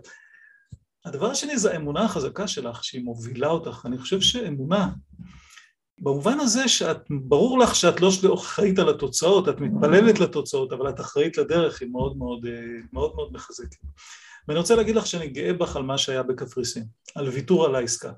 הדבר 1.05 1.31
השני 1.31 1.57
זה 1.57 1.73
האמונה 1.73 2.05
החזקה 2.05 2.47
שלך, 2.47 2.83
שהיא 2.83 3.03
מובילה 3.03 3.47
אותך. 3.47 3.81
אני 3.85 3.97
חושב 3.97 4.21
שאמונה 4.21 4.89
במובן 6.01 6.39
הזה 6.39 6.67
שאת, 6.67 6.97
ברור 7.09 7.59
לך 7.59 7.75
שאת 7.75 8.01
לא 8.01 8.09
אחראית 8.33 8.79
על 8.79 8.89
התוצאות, 8.89 9.49
את 9.49 9.59
מתפללת 9.59 10.19
לתוצאות, 10.19 10.73
אבל 10.73 10.89
את 10.89 10.99
אחראית 10.99 11.37
לדרך, 11.37 11.81
היא 11.81 11.89
מאוד 11.89 12.17
מאוד, 12.17 12.45
אה, 12.45 12.51
מאוד, 12.93 13.15
מאוד 13.15 13.33
מחזקת. 13.33 13.77
ואני 14.47 14.59
רוצה 14.59 14.75
להגיד 14.75 14.95
לך 14.95 15.07
שאני 15.07 15.27
גאה 15.27 15.53
בך 15.53 15.75
על 15.75 15.83
מה 15.83 15.97
שהיה 15.97 16.23
בקפריסין, 16.23 16.85
על 17.15 17.29
ויתור 17.29 17.65
על 17.65 17.75
העסקה. 17.75 18.11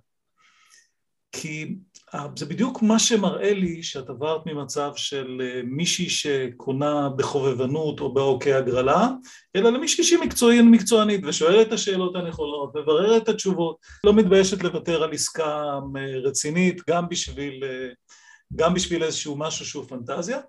כי 1.32 1.76
אה, 2.16 2.28
זה 2.36 2.46
בדיוק 2.46 2.82
מה 2.82 3.00
שמראה 3.00 3.54
לי 3.54 3.84
שאת 3.84 4.10
עברת 4.10 4.46
ממצב 4.46 4.92
של 4.96 5.42
אה, 5.42 5.62
מישהי 5.66 6.10
שקונה 6.10 7.10
בחובבנות 7.10 8.00
או 8.00 8.14
בעוקי 8.14 8.54
הגרלה, 8.54 9.10
אלא 9.56 9.70
למישהי 9.70 10.04
שהיא 10.04 10.20
מקצועית 10.20 10.66
מקצוענית 10.72 11.22
ושואלת 11.26 11.68
את 11.68 11.74
השאלות 11.74 12.16
הנכונות, 12.16 12.76
מבררת 12.76 13.24
את 13.24 13.30
התשובות, 13.30 13.76
לא 14.04 14.14
מתביישת 14.14 14.64
לוותר 14.64 15.04
על 15.04 15.14
עסקה 15.14 15.80
אה, 15.98 16.18
רצינית 16.24 16.82
גם 16.90 17.10
בשביל, 17.10 17.64
גם 18.56 18.74
בשביל 18.74 19.04
איזשהו 19.04 19.36
משהו 19.38 19.66
שהוא 19.66 19.86
פנטזיה. 19.88 20.40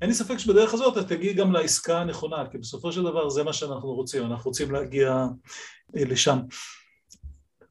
אין 0.00 0.08
לי 0.08 0.14
ספק 0.14 0.38
שבדרך 0.38 0.74
הזאת 0.74 0.98
את 0.98 1.08
תגיעי 1.08 1.34
גם 1.34 1.52
לעסקה 1.52 2.00
הנכונה, 2.00 2.44
כי 2.50 2.58
בסופו 2.58 2.92
של 2.92 3.02
דבר 3.02 3.30
זה 3.30 3.44
מה 3.44 3.52
שאנחנו 3.52 3.94
רוצים, 3.94 4.26
אנחנו 4.26 4.50
רוצים 4.50 4.70
להגיע 4.70 5.26
לשם. 5.94 6.38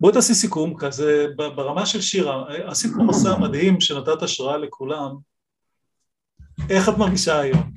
בואי 0.01 0.13
תעשי 0.13 0.33
סיכום 0.33 0.77
כזה 0.79 1.25
ברמה 1.35 1.85
של 1.85 2.01
שירה, 2.01 2.43
עשית 2.65 2.91
פה 2.97 3.03
מסע 3.03 3.37
מדהים 3.39 3.81
שנתת 3.81 4.21
השראה 4.21 4.57
לכולם, 4.57 5.15
איך 6.69 6.89
את 6.89 6.93
מרגישה 6.97 7.39
היום? 7.39 7.71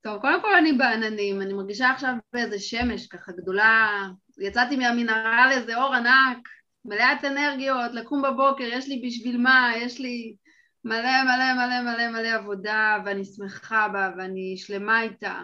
טוב, 0.00 0.20
קודם 0.20 0.42
כל 0.42 0.54
אני 0.54 0.72
בעננים, 0.72 1.42
אני 1.42 1.52
מרגישה 1.52 1.90
עכשיו 1.90 2.14
באיזה 2.32 2.58
שמש 2.58 3.06
ככה 3.06 3.32
גדולה, 3.32 4.02
יצאתי 4.38 4.76
מהמנהרה 4.76 5.46
לאיזה 5.50 5.76
אור 5.76 5.94
ענק, 5.94 6.48
מלאת 6.84 7.24
אנרגיות, 7.24 7.92
לקום 7.92 8.22
בבוקר, 8.22 8.64
יש 8.64 8.88
לי 8.88 9.02
בשביל 9.06 9.38
מה, 9.38 9.70
יש 9.76 10.00
לי 10.00 10.36
מלא 10.84 11.22
מלא 11.24 11.54
מלא 11.54 11.82
מלא 11.82 12.10
מלא 12.10 12.28
עבודה 12.28 12.96
ואני 13.04 13.24
שמחה 13.24 13.88
בה 13.92 14.10
ואני 14.18 14.54
שלמה 14.56 15.02
איתה. 15.02 15.42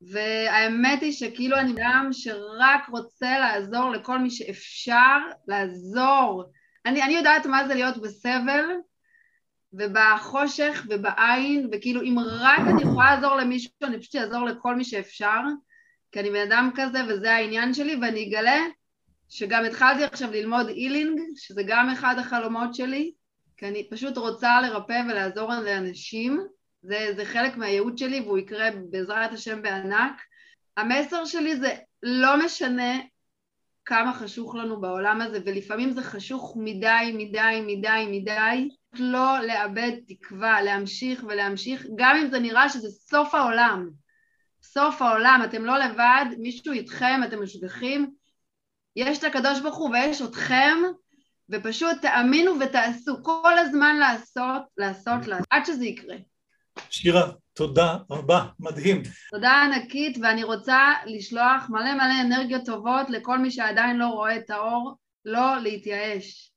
והאמת 0.00 1.02
היא 1.02 1.12
שכאילו 1.12 1.56
אני 1.56 1.72
אדם 1.72 2.08
שרק 2.12 2.88
רוצה 2.88 3.38
לעזור 3.38 3.90
לכל 3.90 4.18
מי 4.18 4.30
שאפשר 4.30 5.18
לעזור. 5.48 6.44
אני, 6.86 7.02
אני 7.02 7.12
יודעת 7.12 7.46
מה 7.46 7.68
זה 7.68 7.74
להיות 7.74 7.98
בסבל 7.98 8.64
ובחושך 9.72 10.86
ובעין, 10.90 11.68
וכאילו 11.72 12.02
אם 12.02 12.16
רק 12.18 12.60
אני 12.60 12.82
יכולה 12.82 13.14
לעזור 13.14 13.36
למישהו, 13.36 13.70
אני 13.82 14.00
פשוט 14.00 14.16
אעזור 14.16 14.44
לכל 14.44 14.74
מי 14.74 14.84
שאפשר, 14.84 15.40
כי 16.12 16.20
אני 16.20 16.30
בן 16.30 16.52
אדם 16.52 16.70
כזה 16.74 16.98
וזה 17.08 17.32
העניין 17.32 17.74
שלי, 17.74 17.96
ואני 18.02 18.28
אגלה 18.28 18.60
שגם 19.28 19.64
התחלתי 19.64 20.04
עכשיו 20.04 20.30
ללמוד 20.30 20.68
אילינג, 20.68 21.20
שזה 21.36 21.62
גם 21.66 21.90
אחד 21.90 22.14
החלומות 22.18 22.74
שלי, 22.74 23.12
כי 23.56 23.68
אני 23.68 23.88
פשוט 23.90 24.16
רוצה 24.16 24.60
לרפא 24.60 25.02
ולעזור 25.08 25.54
לאנשים, 25.54 26.40
זה, 26.82 27.12
זה 27.16 27.24
חלק 27.24 27.56
מהייעוד 27.56 27.98
שלי 27.98 28.20
והוא 28.20 28.38
יקרה 28.38 28.68
בעזרת 28.90 29.32
השם 29.32 29.62
בענק. 29.62 30.22
המסר 30.76 31.24
שלי 31.24 31.56
זה 31.56 31.74
לא 32.02 32.44
משנה 32.44 32.98
כמה 33.84 34.14
חשוך 34.14 34.54
לנו 34.54 34.80
בעולם 34.80 35.20
הזה, 35.20 35.38
ולפעמים 35.46 35.90
זה 35.90 36.02
חשוך 36.02 36.56
מדי, 36.56 37.12
מדי, 37.14 37.62
מדי, 37.66 38.06
מדי, 38.10 38.68
לא 38.92 39.38
לאבד 39.46 39.92
תקווה, 40.08 40.62
להמשיך 40.62 41.24
ולהמשיך, 41.28 41.86
גם 41.96 42.16
אם 42.16 42.30
זה 42.30 42.38
נראה 42.38 42.68
שזה 42.68 42.88
סוף 42.88 43.34
העולם. 43.34 43.90
סוף 44.62 45.02
העולם, 45.02 45.40
אתם 45.44 45.64
לא 45.64 45.78
לבד, 45.78 46.24
מישהו 46.38 46.72
איתכם, 46.72 47.20
אתם 47.24 47.42
משגחים, 47.42 48.10
יש 48.96 49.18
את 49.18 49.24
הקדוש 49.24 49.60
ברוך 49.60 49.76
הוא 49.76 49.90
ויש 49.90 50.22
אתכם, 50.22 50.78
ופשוט 51.50 51.96
תאמינו 52.02 52.52
ותעשו, 52.60 53.24
כל 53.24 53.58
הזמן 53.58 53.96
לעשות, 53.96 54.62
לעשות, 54.76 55.26
לעשות, 55.26 55.46
עד 55.50 55.64
שזה 55.64 55.84
יקרה. 55.84 56.16
שירה, 56.90 57.30
תודה 57.54 57.96
רבה, 58.10 58.46
מדהים. 58.60 59.02
תודה 59.30 59.62
ענקית, 59.62 60.18
ואני 60.22 60.42
רוצה 60.42 60.92
לשלוח 61.06 61.66
מלא 61.68 61.94
מלא 61.94 62.20
אנרגיות 62.20 62.64
טובות 62.64 63.10
לכל 63.10 63.38
מי 63.38 63.50
שעדיין 63.50 63.96
לא 63.96 64.06
רואה 64.06 64.36
את 64.36 64.50
האור, 64.50 64.94
לא 65.24 65.58
להתייאש. 65.58 66.52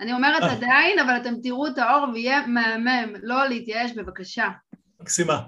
אני 0.00 0.12
אומרת 0.12 0.42
אה. 0.42 0.52
עדיין, 0.52 0.98
אבל 0.98 1.16
אתם 1.16 1.34
תראו 1.42 1.66
את 1.66 1.78
האור 1.78 2.06
ויהיה 2.12 2.46
מהמם, 2.46 3.14
לא 3.22 3.48
להתייאש 3.48 3.92
בבקשה. 3.92 4.48
מקסימה. 5.00 5.40